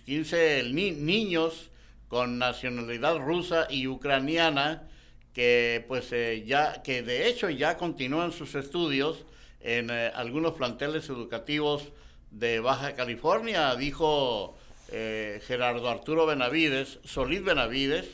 15 0.04 0.60
eh, 0.60 0.62
niños 0.64 1.70
con 2.08 2.38
nacionalidad 2.38 3.18
rusa 3.18 3.66
y 3.70 3.86
ucraniana, 3.86 4.88
que 5.32 5.84
pues 5.86 6.12
eh, 6.12 6.44
ya, 6.46 6.82
que 6.82 7.02
de 7.02 7.28
hecho 7.28 7.50
ya 7.50 7.76
continúan 7.76 8.32
sus 8.32 8.54
estudios 8.54 9.26
en 9.60 9.90
algunos 9.90 10.54
planteles 10.54 11.08
educativos 11.10 11.92
de 12.30 12.60
Baja 12.60 12.94
California, 12.94 13.74
dijo 13.76 14.56
eh, 14.92 15.40
Gerardo 15.46 15.88
Arturo 15.88 16.26
Benavides, 16.26 16.98
Solid 17.04 17.44
Benavides, 17.44 18.06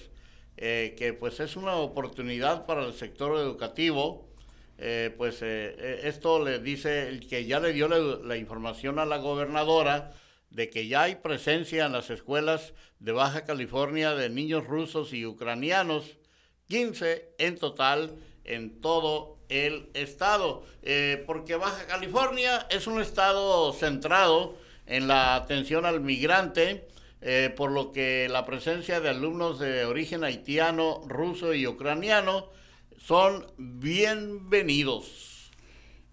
eh, 0.59 0.95
que 0.99 1.15
pues 1.15 1.41
es 1.41 1.57
una 1.57 1.77
oportunidad 1.77 2.67
para 2.67 2.85
el 2.85 2.93
sector 2.93 3.39
educativo. 3.39 4.29
Eh, 4.79 5.15
pues 5.17 5.41
esto 5.41 6.45
le 6.45 6.59
dice 6.59 7.19
que 7.31 7.47
ya 7.47 7.61
le 7.61 7.73
dio 7.73 7.89
la, 7.89 8.37
información 8.37 8.99
a 8.99 9.07
la 9.07 9.17
gobernadora 9.17 10.13
de 10.51 10.69
que 10.69 10.87
ya 10.87 11.03
hay 11.03 11.15
presencia 11.15 11.87
en 11.87 11.93
las 11.93 12.11
escuelas 12.11 12.75
de 12.99 13.13
Baja 13.13 13.45
California 13.45 14.15
de 14.15 14.29
niños 14.29 14.67
rusos 14.67 15.15
y 15.15 15.25
ucranianos, 15.25 16.19
15 16.69 17.37
en 17.39 17.57
total 17.57 18.17
en 18.45 18.83
todo 18.83 19.39
el 19.49 19.89
estado, 19.95 20.65
porque 21.27 21.57
Baja 21.57 21.87
California 21.87 22.67
es 22.69 22.87
un 22.87 23.01
estado 23.01 23.73
centrado 23.73 24.57
en 24.87 25.09
la 25.09 25.35
atención 25.35 25.85
al 25.85 26.01
migrante, 26.01 26.89
eh, 27.21 27.53
por 27.57 27.71
lo 27.71 27.93
que 27.93 28.29
la 28.31 28.45
presencia 28.45 29.01
de 29.01 29.11
alumnos 29.11 29.59
de 29.59 29.85
origen 29.85 30.25
haitiano, 30.25 31.03
ruso 31.07 31.55
y 31.55 31.67
ucraniano 31.67 32.47
son 32.99 33.47
bienvenidos. 33.57 35.36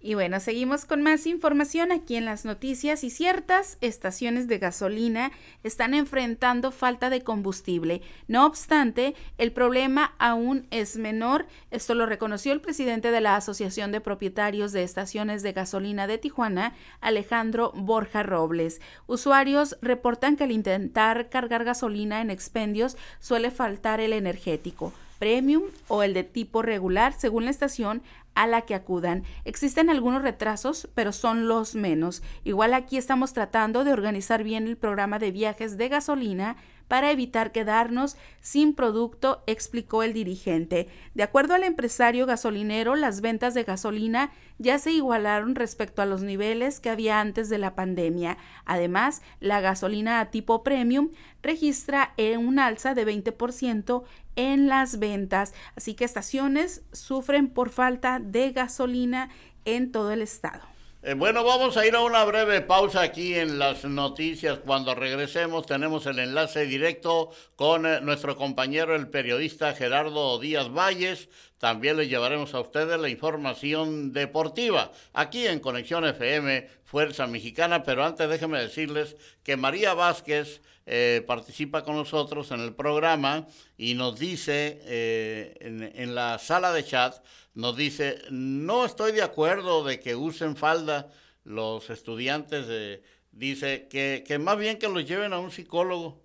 Y 0.06 0.16
bueno, 0.16 0.42
seguimos 0.42 0.84
con 0.84 1.02
más 1.02 1.26
información 1.26 1.94
aquí 1.94 2.18
en 2.18 2.26
las 2.26 2.44
noticias 2.44 3.06
y 3.06 3.10
ciertas 3.10 3.78
estaciones 3.80 4.50
de 4.50 4.58
gasolina 4.58 5.32
están 5.64 5.94
enfrentando 5.94 6.72
falta 6.72 7.10
de 7.10 7.22
combustible. 7.22 8.02
No 8.28 8.46
obstante, 8.46 9.16
el 9.38 9.54
problema 9.54 10.14
aún 10.20 10.68
es 10.72 10.98
menor. 10.98 11.46
Esto 11.72 11.96
lo 11.96 12.06
reconoció 12.06 12.52
el 12.52 12.60
presidente 12.60 13.12
de 13.12 13.22
la 13.22 13.38
Asociación 13.38 13.94
de 13.94 14.02
Propietarios 14.02 14.74
de 14.74 14.84
Estaciones 14.84 15.42
de 15.42 15.54
Gasolina 15.54 16.06
de 16.06 16.18
Tijuana, 16.18 16.74
Alejandro 17.00 17.72
Borja 17.74 18.24
Robles. 18.24 18.82
Usuarios 19.08 19.78
reportan 19.82 20.36
que 20.36 20.44
al 20.44 20.52
intentar 20.52 21.30
cargar 21.30 21.64
gasolina 21.64 22.20
en 22.20 22.30
expendios 22.30 22.98
suele 23.22 23.52
faltar 23.52 24.02
el 24.02 24.12
energético 24.12 24.92
premium 25.24 25.64
o 25.88 26.04
el 26.04 26.14
de 26.14 26.26
tipo 26.26 26.62
regular, 26.62 27.14
según 27.14 27.46
la 27.46 27.52
estación, 27.52 28.04
a 28.36 28.46
la 28.46 28.64
que 28.64 28.76
acudan. 28.76 29.24
Existen 29.46 29.90
algunos 29.90 30.22
retrasos, 30.22 30.90
pero 30.96 31.14
son 31.14 31.48
los 31.48 31.76
menos. 31.76 32.22
Igual 32.44 32.74
aquí 32.74 32.98
estamos 32.98 33.32
tratando 33.32 33.86
de 33.86 33.94
organizar 33.94 34.44
bien 34.44 34.68
el 34.68 34.76
programa 34.76 35.20
de 35.20 35.32
viajes 35.32 35.78
de 35.78 35.88
gasolina 35.88 36.58
para 36.90 37.12
evitar 37.12 37.52
quedarnos 37.52 38.18
sin 38.42 38.76
producto, 38.76 39.44
explicó 39.48 40.04
el 40.04 40.14
dirigente. 40.14 40.90
De 41.14 41.24
acuerdo 41.24 41.54
al 41.54 41.64
empresario 41.64 42.26
gasolinero, 42.26 42.96
las 42.96 43.22
ventas 43.22 43.54
de 43.54 43.64
gasolina 43.64 44.32
ya 44.60 44.78
se 44.78 44.92
igualaron 44.92 45.56
respecto 45.56 46.02
a 46.02 46.06
los 46.06 46.22
niveles 46.22 46.80
que 46.80 46.90
había 46.90 47.20
antes 47.20 47.50
de 47.50 47.58
la 47.58 47.74
pandemia. 47.74 48.38
Además, 48.66 49.22
la 49.40 49.62
gasolina 49.62 50.20
a 50.20 50.30
tipo 50.30 50.64
premium 50.64 51.10
registra 51.42 52.14
un 52.38 52.60
alza 52.60 52.94
de 52.94 53.08
20% 53.08 54.04
en 54.36 54.68
las 54.68 55.00
ventas, 55.00 55.54
así 55.76 55.94
que 55.94 56.06
estaciones 56.06 56.84
sufren 56.92 57.50
por 57.50 57.70
falta 57.70 58.20
de 58.20 58.52
gasolina 58.52 59.30
en 59.66 59.92
todo 59.92 60.12
el 60.12 60.22
estado. 60.22 60.74
Eh, 61.06 61.16
bueno, 61.16 61.44
vamos 61.44 61.76
a 61.76 61.86
ir 61.86 61.96
a 61.96 62.00
una 62.00 62.24
breve 62.24 62.62
pausa 62.62 63.02
aquí 63.02 63.36
en 63.36 63.60
las 63.60 63.84
noticias. 63.84 64.60
Cuando 64.60 64.96
regresemos 64.96 65.66
tenemos 65.66 66.06
el 66.06 66.18
enlace 66.18 66.66
directo 66.66 67.30
con 67.58 67.86
eh, 67.86 68.00
nuestro 68.00 68.38
compañero, 68.38 68.96
el 68.96 69.10
periodista 69.10 69.74
Gerardo 69.74 70.40
Díaz 70.40 70.70
Valles. 70.70 71.28
También 71.58 71.98
le 71.98 72.08
llevaremos 72.08 72.54
a 72.54 72.62
ustedes 72.62 72.98
la 72.98 73.10
información 73.10 74.14
deportiva 74.14 74.94
aquí 75.12 75.46
en 75.46 75.60
Conexión 75.60 76.06
FM 76.06 76.70
Fuerza 76.86 77.28
Mexicana. 77.28 77.84
Pero 77.84 78.06
antes 78.06 78.30
déjenme 78.30 78.60
decirles 78.60 79.18
que 79.44 79.58
María 79.58 79.94
Vázquez 79.94 80.62
eh, 80.86 81.24
participa 81.26 81.84
con 81.84 81.96
nosotros 81.96 82.52
en 82.52 82.60
el 82.60 82.74
programa 82.74 83.48
y 83.78 83.94
nos 83.94 84.20
dice 84.20 84.82
eh, 84.84 85.92
en, 85.96 86.16
la 86.16 86.40
sala 86.40 86.74
de 86.74 86.84
chat, 86.84 87.24
nos 87.54 87.78
dice, 87.78 88.22
no 88.30 88.86
estoy 88.86 89.12
de 89.12 89.22
acuerdo 89.22 89.84
de 89.84 90.00
que 90.00 90.16
usen 90.16 90.56
falda 90.56 91.10
los 91.44 91.90
estudiantes, 91.90 93.02
dice 93.32 93.88
que 93.90 94.40
más 94.40 94.58
bien 94.58 94.78
que 94.78 94.90
los 94.90 95.06
lleven 95.08 95.34
a 95.34 95.40
un 95.40 95.52
psicólogo, 95.52 96.22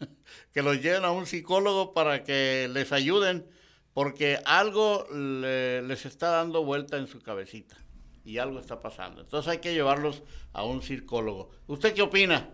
que 0.52 0.62
los 0.62 0.80
lleven 0.80 1.04
a 1.04 1.10
un 1.10 1.26
psicólogo 1.26 1.92
para 1.92 2.24
que 2.24 2.68
les 2.72 2.92
ayuden, 2.92 3.46
porque 3.92 4.40
algo 4.44 5.06
les 5.12 6.04
está 6.04 6.28
dando 6.30 6.64
vuelta 6.64 6.96
en 6.96 7.06
su 7.06 7.20
cabecita 7.20 7.76
y 8.24 8.38
algo 8.38 8.58
está 8.58 8.80
pasando. 8.80 9.20
Entonces 9.20 9.50
hay 9.50 9.58
que 9.58 9.72
llevarlos 9.72 10.22
a 10.52 10.64
un 10.64 10.82
psicólogo. 10.82 11.50
¿Usted 11.66 11.94
qué 11.94 12.02
opina? 12.02 12.48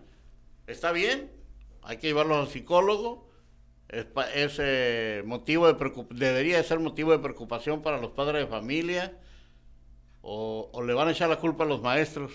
Está 0.71 0.91
bien, 0.91 1.31
hay 1.83 1.97
que 1.97 2.07
llevarlo 2.07 2.37
al 2.37 2.47
psicólogo, 2.47 3.29
es, 3.89 4.55
eh, 4.59 5.21
motivo 5.25 5.71
de 5.71 6.05
debería 6.11 6.63
ser 6.63 6.79
motivo 6.79 7.11
de 7.11 7.19
preocupación 7.19 7.81
para 7.81 7.99
los 7.99 8.11
padres 8.11 8.43
de 8.43 8.47
familia, 8.47 9.17
o, 10.21 10.71
le 10.85 10.93
van 10.93 11.09
a 11.09 11.11
echar 11.11 11.29
la 11.29 11.39
culpa 11.39 11.63
a 11.63 11.67
los 11.67 11.81
maestros. 11.81 12.31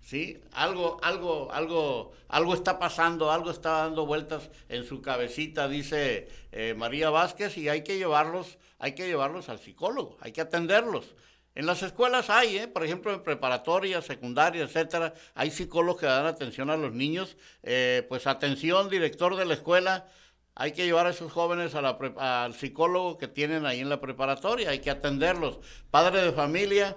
¿Sí? 0.00 0.40
Algo, 0.52 0.98
algo, 1.02 1.52
algo, 1.52 2.12
algo 2.28 2.54
está 2.54 2.78
pasando, 2.80 3.30
algo 3.30 3.50
está 3.50 3.82
dando 3.82 4.04
vueltas 4.04 4.50
en 4.68 4.84
su 4.84 5.00
cabecita, 5.00 5.68
dice 5.68 6.28
eh, 6.50 6.74
María 6.76 7.10
Vázquez, 7.10 7.56
y 7.56 7.68
hay 7.68 7.84
que 7.84 7.98
llevarlos, 7.98 8.58
hay 8.80 8.96
que 8.96 9.06
llevarlos 9.06 9.48
al 9.48 9.60
psicólogo, 9.60 10.16
hay 10.20 10.32
que 10.32 10.40
atenderlos. 10.40 11.14
En 11.54 11.66
las 11.66 11.82
escuelas 11.82 12.30
hay, 12.30 12.56
¿eh? 12.56 12.68
por 12.68 12.84
ejemplo, 12.84 13.12
en 13.12 13.22
preparatoria, 13.22 14.00
secundaria, 14.00 14.62
etcétera, 14.62 15.12
hay 15.34 15.50
psicólogos 15.50 16.00
que 16.00 16.06
dan 16.06 16.24
atención 16.24 16.70
a 16.70 16.76
los 16.76 16.92
niños. 16.94 17.36
Eh, 17.62 18.06
pues 18.08 18.26
atención, 18.26 18.88
director 18.88 19.36
de 19.36 19.44
la 19.44 19.54
escuela, 19.54 20.06
hay 20.54 20.72
que 20.72 20.84
llevar 20.84 21.06
a 21.06 21.10
esos 21.10 21.32
jóvenes 21.32 21.74
al 21.74 22.54
psicólogo 22.54 23.18
que 23.18 23.28
tienen 23.28 23.66
ahí 23.66 23.80
en 23.80 23.88
la 23.88 24.00
preparatoria, 24.00 24.70
hay 24.70 24.80
que 24.80 24.90
atenderlos. 24.90 25.60
Padre 25.90 26.22
de 26.22 26.32
familia, 26.32 26.96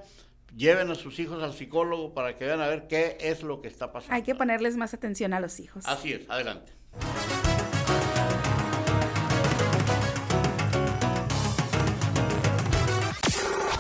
lleven 0.56 0.90
a 0.90 0.96
sus 0.96 1.20
hijos 1.20 1.44
al 1.44 1.54
psicólogo 1.54 2.14
para 2.14 2.36
que 2.36 2.46
vean 2.46 2.62
a 2.62 2.68
ver 2.68 2.88
qué 2.88 3.18
es 3.20 3.44
lo 3.44 3.62
que 3.62 3.68
está 3.68 3.92
pasando. 3.92 4.16
Hay 4.16 4.24
que 4.24 4.36
ponerles 4.36 4.78
más 4.78 4.94
atención 4.94 5.34
a 5.34 5.40
los 5.40 5.60
hijos. 5.60 5.86
Así 5.86 6.14
es, 6.14 6.30
adelante. 6.30 6.72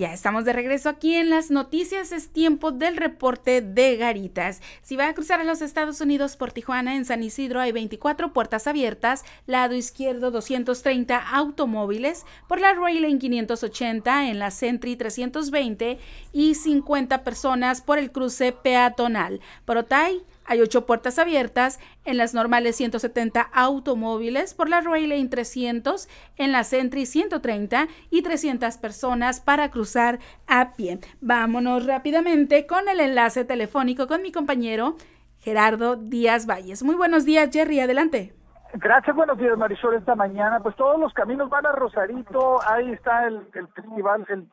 Ya 0.00 0.14
estamos 0.14 0.46
de 0.46 0.54
regreso 0.54 0.88
aquí 0.88 1.14
en 1.14 1.28
las 1.28 1.50
noticias. 1.50 2.10
Es 2.10 2.30
tiempo 2.30 2.72
del 2.72 2.96
reporte 2.96 3.60
de 3.60 3.98
Garitas. 3.98 4.62
Si 4.80 4.96
va 4.96 5.08
a 5.08 5.12
cruzar 5.12 5.40
a 5.40 5.44
los 5.44 5.60
Estados 5.60 6.00
Unidos 6.00 6.36
por 6.36 6.52
Tijuana, 6.52 6.96
en 6.96 7.04
San 7.04 7.22
Isidro 7.22 7.60
hay 7.60 7.70
24 7.72 8.32
puertas 8.32 8.66
abiertas, 8.66 9.26
lado 9.44 9.74
izquierdo 9.74 10.30
230 10.30 11.18
automóviles, 11.18 12.24
por 12.48 12.62
la 12.62 12.72
Rail 12.72 13.18
580, 13.18 14.30
en 14.30 14.38
la 14.38 14.50
Sentry 14.50 14.96
320 14.96 15.98
y 16.32 16.54
50 16.54 17.22
personas 17.22 17.82
por 17.82 17.98
el 17.98 18.10
cruce 18.10 18.52
peatonal. 18.52 19.42
Por 19.66 19.76
Otay 19.76 20.22
hay 20.50 20.60
ocho 20.60 20.84
puertas 20.84 21.20
abiertas 21.20 21.78
en 22.04 22.16
las 22.16 22.34
normales 22.34 22.74
170 22.74 23.40
automóviles, 23.40 24.52
por 24.52 24.68
la 24.68 24.80
Rail 24.80 25.10
Lane 25.10 25.28
300, 25.28 26.08
en 26.36 26.50
la 26.50 26.64
Sentry 26.64 27.06
130 27.06 27.86
y 28.10 28.22
300 28.22 28.76
personas 28.78 29.40
para 29.40 29.70
cruzar 29.70 30.18
a 30.48 30.72
pie. 30.72 30.98
Vámonos 31.20 31.86
rápidamente 31.86 32.66
con 32.66 32.88
el 32.88 32.98
enlace 32.98 33.44
telefónico 33.44 34.08
con 34.08 34.22
mi 34.22 34.32
compañero 34.32 34.96
Gerardo 35.38 35.94
Díaz 35.94 36.46
Valles. 36.46 36.82
Muy 36.82 36.96
buenos 36.96 37.24
días, 37.24 37.50
Jerry, 37.52 37.78
adelante. 37.78 38.34
Gracias, 38.74 39.14
buenos 39.14 39.38
días 39.38 39.56
Marisol, 39.56 39.94
esta 39.94 40.16
mañana. 40.16 40.58
Pues 40.58 40.74
todos 40.74 40.98
los 40.98 41.12
caminos 41.12 41.48
van 41.48 41.66
a 41.66 41.72
Rosarito, 41.72 42.58
ahí 42.68 42.90
está 42.90 43.28
el, 43.28 43.46
el 43.54 43.68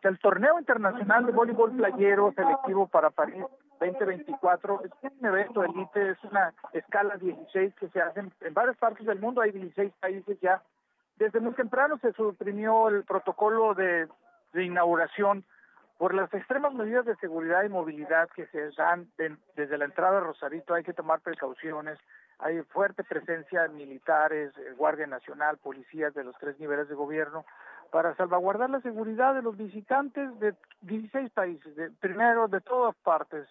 el, 0.04 0.20
torneo 0.20 0.60
internacional 0.60 1.26
de 1.26 1.32
voleibol 1.32 1.72
playero 1.72 2.32
selectivo 2.36 2.88
para 2.88 3.10
París 3.10 3.44
2024. 3.80 4.82
Es 4.84 5.12
un 5.20 5.26
evento 5.26 5.63
elite, 5.63 6.12
es 6.12 6.24
una 6.24 6.54
escala 6.74 7.18
16 7.18 7.74
que 7.76 7.90
se 7.90 8.02
hace 8.02 8.20
en, 8.20 8.54
varias 8.54 8.78
partes 8.78 9.06
del 9.06 9.20
mundo, 9.20 9.42
hay 9.42 9.52
16 9.52 9.94
países 10.00 10.40
ya. 10.42 10.62
Desde 11.18 11.40
muy 11.40 11.54
temprano 11.54 11.98
se 12.00 12.13
suprimió 12.13 12.90
el 12.90 13.04
protocolo 13.04 13.74
de, 13.74 14.08
inauguración 14.54 15.44
por 15.98 16.13
las 16.13 16.34
extremas 16.34 16.74
medidas 16.74 17.06
de 17.06 17.16
seguridad 17.18 17.63
y 17.63 17.70
movilidad 17.70 18.30
que 18.36 18.48
se 18.48 18.70
dan 18.72 19.08
desde 19.56 19.78
la 19.78 19.86
entrada 19.86 20.18
a 20.18 20.22
Rosarito. 20.22 20.74
Hay 20.74 20.84
que 20.84 20.94
tomar 20.94 21.20
precauciones 21.22 22.00
hay 22.40 22.62
fuerte 22.63 23.04
presencia 23.04 23.63
de 23.63 23.70
militares, 23.70 24.54
eh, 24.58 24.74
Guardia 24.78 25.08
Nacional, 25.08 25.58
policías 25.58 26.13
de 26.13 26.24
los 26.24 26.36
tres 26.38 26.60
niveles 26.60 26.88
de 26.88 26.96
gobierno 26.96 27.46
para 27.92 28.16
salvaguardar 28.16 28.70
la 28.70 28.82
seguridad 28.82 29.34
de 29.34 29.42
los 29.42 29.58
visitantes 29.58 30.38
de 30.40 30.54
16 30.82 31.32
países, 31.32 31.76
de, 31.76 31.90
primero 31.90 32.48
de 32.48 32.62
todas 32.62 32.96
partes. 32.98 33.48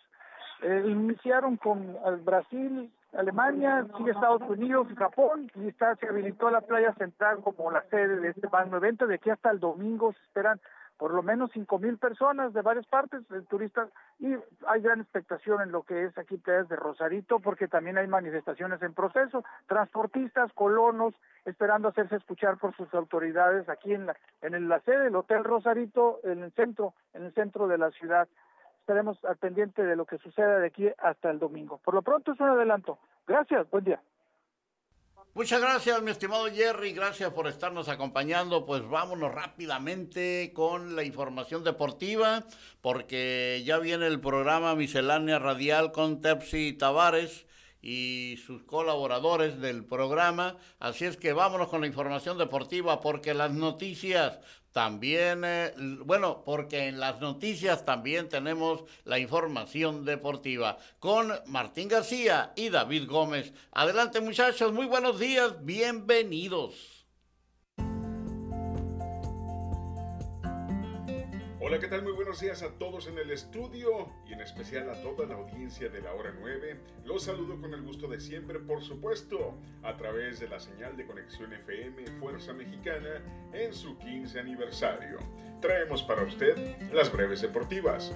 Eh, 0.63 0.85
iniciaron 0.87 1.57
con 1.57 1.97
Brasil, 2.25 2.91
Alemania, 3.13 3.87
sigue 3.97 4.13
Estados 4.13 4.43
Unidos, 4.43 4.89
Japón 4.97 5.51
y 5.55 5.69
está, 5.69 5.95
se 5.97 6.09
habilitó 6.09 6.51
la 6.51 6.61
playa 6.61 6.95
central 6.95 7.39
como 7.43 7.71
la 7.71 7.83
sede 7.91 8.21
de 8.21 8.29
este 8.29 8.49
magno 8.49 8.77
evento. 8.77 9.07
De 9.07 9.17
aquí 9.17 9.31
hasta 9.31 9.51
el 9.51 9.61
domingo 9.61 10.13
se 10.13 10.23
esperan 10.23 10.61
por 10.97 11.13
lo 11.13 11.23
menos 11.23 11.51
cinco 11.53 11.79
mil 11.79 11.99
personas 11.99 12.53
de 12.55 12.63
varias 12.63 12.87
partes, 12.87 13.27
de 13.29 13.43
turistas, 13.43 13.91
y 14.19 14.35
hay 14.67 14.81
gran 14.81 15.01
expectación 15.01 15.61
en 15.61 15.71
lo 15.71 15.83
que 15.83 16.05
es 16.05 16.17
aquí 16.17 16.39
Playas 16.39 16.69
de 16.69 16.77
Rosarito, 16.77 17.39
porque 17.39 17.69
también 17.69 17.99
hay 17.99 18.07
manifestaciones 18.07 18.81
en 18.83 18.95
proceso, 18.95 19.45
transportistas, 19.67 20.53
colonos, 20.55 21.15
esperando 21.45 21.89
hacerse 21.89 22.17
escuchar 22.17 22.57
por 22.57 22.75
sus 22.77 22.93
autoridades 22.95 23.69
aquí 23.69 23.93
en 23.93 24.07
la, 24.07 24.17
en 24.41 24.69
la 24.69 24.81
sede 24.81 25.05
del 25.05 25.17
Hotel 25.17 25.45
Rosarito, 25.45 26.21
en 26.25 26.43
el 26.43 26.53
centro, 26.53 26.95
en 27.13 27.25
el 27.25 27.35
centro 27.35 27.69
de 27.69 27.79
la 27.79 27.91
ciudad. 27.91 28.27
Estaremos 28.87 29.19
al 29.25 29.37
pendiente 29.37 29.83
de 29.83 29.97
lo 29.97 30.07
que 30.07 30.17
suceda 30.19 30.61
de 30.61 30.69
aquí 30.69 30.87
hasta 30.99 31.29
el 31.29 31.41
domingo. 31.41 31.81
Por 31.85 31.93
lo 31.93 32.03
pronto 32.03 32.31
es 32.31 32.39
un 32.39 32.51
adelanto. 32.51 33.01
Gracias, 33.27 33.69
buen 33.69 33.83
día. 33.83 34.01
Muchas 35.35 35.61
gracias, 35.61 36.01
mi 36.03 36.13
estimado 36.13 36.47
Jerry. 36.47 36.93
Gracias 36.93 37.33
por 37.33 37.49
estarnos 37.49 37.89
acompañando. 37.89 38.65
Pues 38.65 38.89
vámonos 38.89 39.35
rápidamente 39.35 40.53
con 40.55 40.95
la 40.95 41.03
información 41.03 41.65
deportiva, 41.65 42.45
porque 42.81 43.61
ya 43.67 43.81
viene 43.81 44.07
el 44.07 44.21
programa 44.21 44.77
Miscelánea 44.77 45.41
Radial 45.41 45.91
con 45.91 46.21
Tepsi 46.21 46.73
Tavares 46.73 47.45
y 47.83 48.37
sus 48.47 48.63
colaboradores 48.63 49.61
del 49.61 49.85
programa. 49.85 50.59
Así 50.79 51.07
es 51.07 51.17
que 51.17 51.33
vámonos 51.33 51.67
con 51.67 51.81
la 51.81 51.89
información 51.89 52.39
deportiva, 52.39 53.01
porque 53.01 53.35
las 53.35 53.51
noticias 53.51 54.39
también, 54.77 55.41
eh, 55.43 55.73
bueno, 56.05 56.43
porque 56.45 56.89
en 56.89 57.01
las 57.01 57.19
noticias 57.19 57.87
también 57.87 58.29
tenemos 58.29 58.85
la 59.07 59.19
información 59.19 60.05
deportiva 60.05 60.77
con 60.99 61.33
Martín 61.47 61.89
García 61.89 62.53
y 62.57 62.69
David 62.69 63.09
Gómez. 63.09 63.55
Adelante 63.73 64.21
muchachos, 64.21 64.75
muy 64.75 64.85
buenos 64.85 65.19
días, 65.19 65.65
bienvenidos. 65.65 66.96
Hola, 71.69 71.81
¿qué 71.81 71.89
tal? 71.89 72.05
Muy 72.05 72.13
buenos 72.13 72.39
días 72.39 72.63
a 72.63 72.71
todos 72.79 73.09
en 73.09 73.19
el 73.19 73.29
estudio 73.33 74.09
y 74.25 74.35
en 74.35 74.41
especial 74.41 74.89
a 74.89 75.03
toda 75.03 75.27
la 75.27 75.35
audiencia 75.35 75.89
de 75.89 76.01
la 76.01 76.15
hora 76.15 76.33
9. 76.39 76.79
Los 77.05 77.25
saludo 77.25 77.61
con 77.61 77.75
el 77.75 77.83
gusto 77.83 78.07
de 78.07 78.21
siempre, 78.21 78.61
por 78.61 78.85
supuesto, 78.85 79.59
a 79.83 79.97
través 79.97 80.39
de 80.39 80.47
la 80.47 80.61
señal 80.61 80.97
de 80.97 81.05
conexión 81.05 81.53
FM 81.53 82.07
Fuerza 82.21 82.53
Mexicana 82.53 83.21
en 83.53 83.75
su 83.75 83.99
15 83.99 84.39
aniversario. 84.39 85.19
Traemos 85.61 86.05
para 86.05 86.23
usted 86.23 86.57
las 86.93 87.11
breves 87.13 87.43
deportivas. 87.43 88.15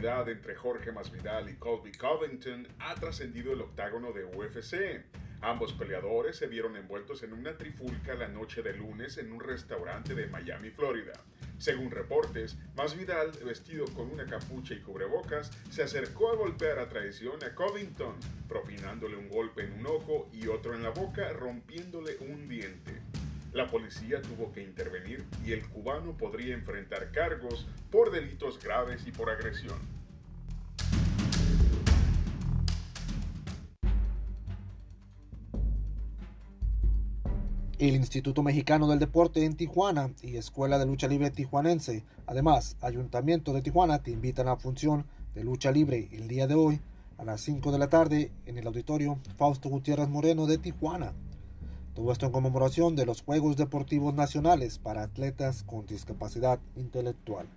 Rivalidad 0.00 0.30
entre 0.30 0.54
Jorge 0.54 0.92
Masvidal 0.92 1.50
y 1.50 1.56
Colby 1.56 1.92
Covington 1.92 2.66
ha 2.78 2.94
trascendido 2.94 3.52
el 3.52 3.60
octágono 3.60 4.12
de 4.12 4.24
UFC. 4.24 5.04
Ambos 5.42 5.74
peleadores 5.74 6.36
se 6.36 6.46
vieron 6.46 6.74
envueltos 6.76 7.22
en 7.22 7.34
una 7.34 7.58
trifulca 7.58 8.14
la 8.14 8.28
noche 8.28 8.62
de 8.62 8.72
lunes 8.72 9.18
en 9.18 9.30
un 9.30 9.40
restaurante 9.40 10.14
de 10.14 10.26
Miami, 10.28 10.70
Florida. 10.70 11.12
Según 11.58 11.90
reportes, 11.90 12.56
Masvidal, 12.76 13.32
vestido 13.44 13.84
con 13.94 14.10
una 14.10 14.24
capucha 14.24 14.72
y 14.72 14.80
cubrebocas, 14.80 15.50
se 15.68 15.82
acercó 15.82 16.30
a 16.30 16.36
golpear 16.36 16.78
a 16.78 16.88
traición 16.88 17.42
a 17.44 17.54
Covington, 17.54 18.14
propinándole 18.48 19.16
un 19.16 19.28
golpe 19.28 19.64
en 19.64 19.72
un 19.80 19.86
ojo 19.86 20.30
y 20.32 20.46
otro 20.46 20.74
en 20.74 20.82
la 20.82 20.90
boca, 20.90 21.30
rompiéndole 21.34 22.16
un 22.20 22.48
diente. 22.48 23.02
La 23.52 23.66
policía 23.66 24.22
tuvo 24.22 24.52
que 24.52 24.62
intervenir 24.62 25.26
y 25.44 25.52
el 25.52 25.68
cubano 25.68 26.16
podría 26.16 26.54
enfrentar 26.54 27.10
cargos 27.10 27.66
por 27.90 28.12
delitos 28.12 28.62
graves 28.62 29.04
y 29.06 29.10
por 29.10 29.28
agresión. 29.28 29.76
El 37.80 37.94
Instituto 37.94 38.42
Mexicano 38.42 38.86
del 38.88 38.98
Deporte 38.98 39.44
en 39.44 39.56
Tijuana 39.56 40.10
y 40.22 40.36
Escuela 40.36 40.78
de 40.78 40.84
Lucha 40.86 41.08
Libre 41.08 41.30
Tijuanense, 41.30 42.04
además 42.26 42.76
Ayuntamiento 42.82 43.54
de 43.54 43.62
Tijuana, 43.62 44.02
te 44.02 44.10
invitan 44.10 44.46
a 44.46 44.50
la 44.50 44.56
función 44.58 45.06
de 45.34 45.44
lucha 45.44 45.72
libre 45.72 46.08
el 46.12 46.28
día 46.28 46.46
de 46.46 46.54
hoy 46.54 46.80
a 47.16 47.24
las 47.24 47.40
5 47.40 47.72
de 47.72 47.78
la 47.78 47.88
tarde 47.88 48.30
en 48.46 48.58
el 48.58 48.66
auditorio 48.66 49.18
Fausto 49.36 49.68
Gutiérrez 49.70 50.08
Moreno 50.08 50.46
de 50.46 50.58
Tijuana. 50.58 51.14
Todo 51.94 52.12
esto 52.12 52.26
en 52.26 52.32
conmemoración 52.32 52.94
de 52.94 53.04
los 53.04 53.22
Juegos 53.22 53.56
Deportivos 53.56 54.14
Nacionales 54.14 54.78
para 54.78 55.02
atletas 55.02 55.64
con 55.64 55.86
discapacidad 55.86 56.60
intelectual. 56.76 57.48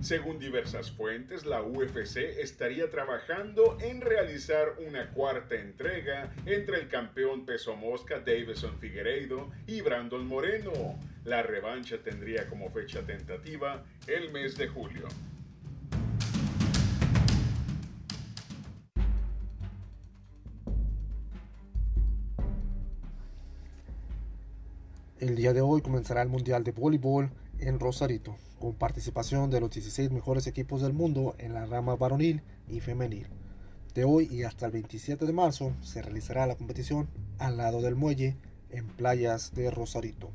Según 0.00 0.38
diversas 0.38 0.90
fuentes, 0.90 1.44
la 1.44 1.62
UFC 1.62 2.16
estaría 2.16 2.88
trabajando 2.90 3.76
en 3.80 4.00
realizar 4.00 4.76
una 4.86 5.10
cuarta 5.10 5.54
entrega 5.54 6.32
entre 6.46 6.80
el 6.80 6.88
campeón 6.88 7.44
peso 7.44 7.76
mosca 7.76 8.18
Davison 8.20 8.78
Figueiredo 8.78 9.50
y 9.66 9.82
Brandon 9.82 10.26
Moreno. 10.26 10.98
La 11.24 11.42
revancha 11.42 11.98
tendría 11.98 12.48
como 12.48 12.70
fecha 12.70 13.02
tentativa 13.02 13.84
el 14.06 14.32
mes 14.32 14.56
de 14.56 14.68
julio. 14.68 15.08
El 25.20 25.34
día 25.34 25.52
de 25.52 25.60
hoy 25.60 25.82
comenzará 25.82 26.22
el 26.22 26.28
Mundial 26.28 26.62
de 26.62 26.70
Voleibol 26.70 27.32
en 27.58 27.80
Rosarito, 27.80 28.36
con 28.60 28.74
participación 28.74 29.50
de 29.50 29.58
los 29.58 29.68
16 29.68 30.12
mejores 30.12 30.46
equipos 30.46 30.80
del 30.80 30.92
mundo 30.92 31.34
en 31.38 31.54
la 31.54 31.66
rama 31.66 31.96
varonil 31.96 32.40
y 32.68 32.78
femenil. 32.78 33.26
De 33.96 34.04
hoy 34.04 34.28
y 34.30 34.44
hasta 34.44 34.66
el 34.66 34.72
27 34.72 35.26
de 35.26 35.32
marzo 35.32 35.72
se 35.82 36.02
realizará 36.02 36.46
la 36.46 36.54
competición 36.54 37.08
al 37.38 37.56
lado 37.56 37.82
del 37.82 37.96
muelle 37.96 38.36
en 38.70 38.86
playas 38.86 39.52
de 39.56 39.72
Rosarito. 39.72 40.30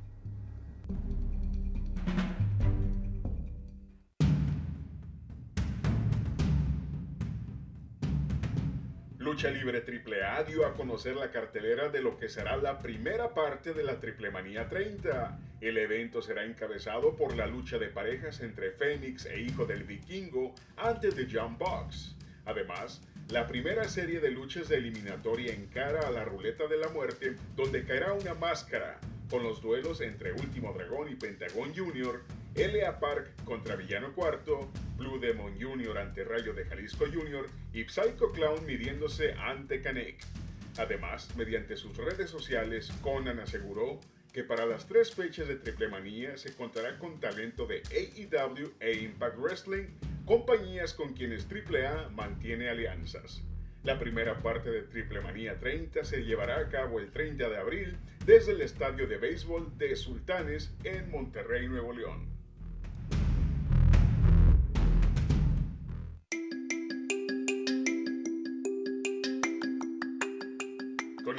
Lucha 9.44 9.58
Libre 9.58 9.84
AAA 9.86 10.44
dio 10.46 10.66
a 10.66 10.74
conocer 10.74 11.18
la 11.18 11.30
cartelera 11.30 11.90
de 11.90 12.02
lo 12.02 12.18
que 12.18 12.30
será 12.30 12.56
la 12.56 12.80
primera 12.80 13.34
parte 13.34 13.74
de 13.74 13.84
la 13.84 14.00
Triple 14.00 14.32
Manía 14.32 14.70
30. 14.70 15.38
El 15.60 15.78
evento 15.80 16.22
será 16.22 16.46
encabezado 16.46 17.14
por 17.18 17.36
la 17.36 17.46
lucha 17.46 17.78
de 17.78 17.88
parejas 17.88 18.40
entre 18.40 18.72
Fénix 18.72 19.26
e 19.26 19.42
Hijo 19.42 19.66
del 19.66 19.84
Vikingo 19.84 20.56
antes 20.78 21.18
de 21.18 21.28
John 21.30 21.58
Box. 21.58 22.16
Además, 22.46 23.02
la 23.32 23.46
primera 23.46 23.84
serie 23.90 24.22
de 24.22 24.32
luchas 24.32 24.70
de 24.70 24.78
eliminatoria 24.78 25.54
encara 25.54 26.08
a 26.08 26.12
la 26.12 26.24
ruleta 26.24 26.68
de 26.68 26.78
la 26.78 26.88
muerte, 26.88 27.36
donde 27.58 27.84
caerá 27.84 28.14
una 28.14 28.36
máscara, 28.36 28.98
con 29.30 29.44
los 29.44 29.62
duelos 29.62 30.00
entre 30.00 30.32
Último 30.32 30.72
Dragón 30.72 31.12
y 31.12 31.16
Pentagón 31.16 31.76
Jr., 31.76 32.22
L.A. 32.56 33.00
Park 33.00 33.32
contra 33.46 33.76
Villano 33.76 34.14
Cuarto, 34.14 34.72
Blue 34.96 35.20
Demon 35.20 35.60
Jr. 35.60 35.98
ante 35.98 36.24
Rayo 36.24 36.54
de 36.54 36.66
Jalisco 36.66 37.06
Jr. 37.06 37.48
y 37.74 37.84
Psycho 37.86 38.32
Clown 38.32 38.64
midiéndose 38.68 39.34
ante 39.34 39.82
Canek. 39.82 40.24
Además, 40.78 41.36
mediante 41.36 41.76
sus 41.76 41.98
redes 41.98 42.30
sociales, 42.30 42.92
Conan 43.02 43.40
aseguró 43.40 44.00
que 44.32 44.44
para 44.44 44.68
las 44.68 44.88
tres 44.88 45.16
fechas 45.16 45.48
de 45.48 45.56
Triple 45.56 45.88
Manía 45.88 46.38
se 46.38 46.56
contará 46.56 47.00
con 47.00 47.20
talento 47.20 47.66
de 47.66 47.82
AEW 47.92 48.72
e 48.80 49.00
Impact 49.00 49.38
Wrestling, 49.40 49.88
compañías 50.26 50.94
con 50.94 51.14
quienes 51.14 51.48
AAA 51.48 52.10
mantiene 52.10 52.70
alianzas. 52.70 53.42
La 53.84 53.98
primera 54.00 54.42
parte 54.42 54.70
de 54.70 54.84
Triple 54.84 55.22
Manía 55.22 55.60
30 55.60 56.04
se 56.04 56.24
llevará 56.24 56.60
a 56.60 56.70
cabo 56.70 57.00
el 57.00 57.12
30 57.12 57.50
de 57.50 57.58
abril 57.58 57.98
desde 58.26 58.52
el 58.54 58.62
estadio 58.62 59.08
de 59.08 59.18
béisbol 59.18 59.78
de 59.78 59.96
Sultanes 59.96 60.74
en 60.84 61.10
Monterrey, 61.10 61.68
Nuevo 61.68 61.94
León. 61.94 62.33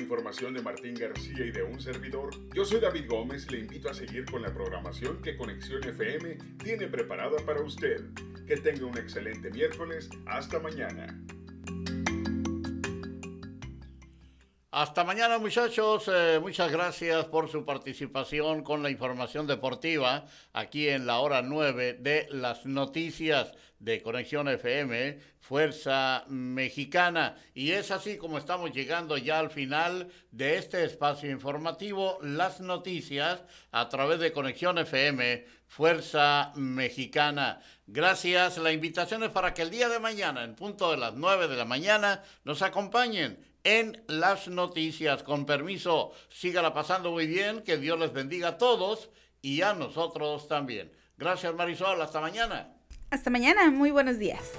Información 0.05 0.53
de 0.53 0.63
Martín 0.63 0.95
García 0.95 1.47
y 1.47 1.51
de 1.51 1.63
un 1.63 1.81
servidor, 1.81 2.31
yo 2.53 2.65
soy 2.65 2.79
David 2.79 3.07
Gómez 3.09 3.51
le 3.51 3.61
invito 3.61 3.89
a 3.89 3.95
seguir 3.95 4.27
con 4.27 4.43
la 4.43 4.53
programación 4.53 5.21
que 5.23 5.37
Conexión 5.37 5.83
FM 5.83 6.37
tiene 6.63 6.87
preparada 6.89 7.39
para 7.45 7.63
usted. 7.63 8.05
Que 8.47 8.59
tenga 8.59 8.85
un 8.85 8.99
excelente 8.99 9.51
miércoles. 9.51 10.11
Hasta 10.27 10.61
mañana. 10.61 11.24
Hasta 14.77 15.05
mañana 15.05 15.39
muchachos, 15.39 16.11
eh, 16.13 16.41
muchas 16.43 16.73
gracias 16.73 17.27
por 17.27 17.49
su 17.49 17.65
participación 17.65 18.65
con 18.65 18.83
la 18.83 18.91
información 18.91 19.47
deportiva 19.47 20.27
aquí 20.53 20.89
en 20.89 21.07
la 21.07 21.21
hora 21.21 21.43
9 21.43 21.99
de 22.01 22.27
las 22.33 22.67
noticias 22.67 23.53
de 23.79 24.03
Conexión 24.03 24.49
FM, 24.49 25.21
Fuerza 25.39 26.25
Mexicana. 26.27 27.37
Y 27.55 27.71
es 27.71 27.93
así 27.93 28.17
como 28.17 28.37
estamos 28.37 28.73
llegando 28.73 29.17
ya 29.17 29.39
al 29.39 29.51
final 29.51 30.09
de 30.33 30.57
este 30.57 30.85
espacio 30.85 31.31
informativo, 31.31 32.19
las 32.23 32.59
noticias 32.59 33.45
a 33.71 33.89
través 33.89 34.19
de 34.19 34.33
Conexión 34.33 34.79
FM, 34.79 35.47
Fuerza 35.69 36.51
Mexicana. 36.57 37.61
Gracias, 37.87 38.59
la 38.59 38.73
invitación 38.73 39.23
es 39.23 39.31
para 39.31 39.55
que 39.55 39.63
el 39.63 39.71
día 39.71 39.89
de 39.89 40.01
mañana, 40.01 40.43
en 40.43 40.57
punto 40.57 40.91
de 40.91 40.97
las 40.97 41.15
9 41.15 41.47
de 41.47 41.57
la 41.57 41.65
mañana, 41.65 42.25
nos 42.43 42.61
acompañen 42.63 43.54
en 43.65 44.05
las 44.07 44.49
noticias. 44.49 45.23
Con 45.23 45.47
permiso, 45.47 46.13
sígala 46.29 46.73
pasando 46.73 47.11
muy 47.11 47.27
bien, 47.27 47.63
que 47.63 47.79
Dios 47.79 47.99
les 47.99 48.13
bendiga 48.13 48.49
a 48.49 48.59
todos 48.59 49.11
y 49.43 49.63
a 49.63 49.75
nosotros 49.75 50.47
también. 50.47 50.93
Gracias 51.17 51.55
Marisol, 51.55 52.01
hasta 52.01 52.21
mañana. 52.21 52.75
Hasta 53.11 53.31
mañana, 53.31 53.71
muy 53.71 53.91
buenos 53.91 54.19
días. 54.19 54.53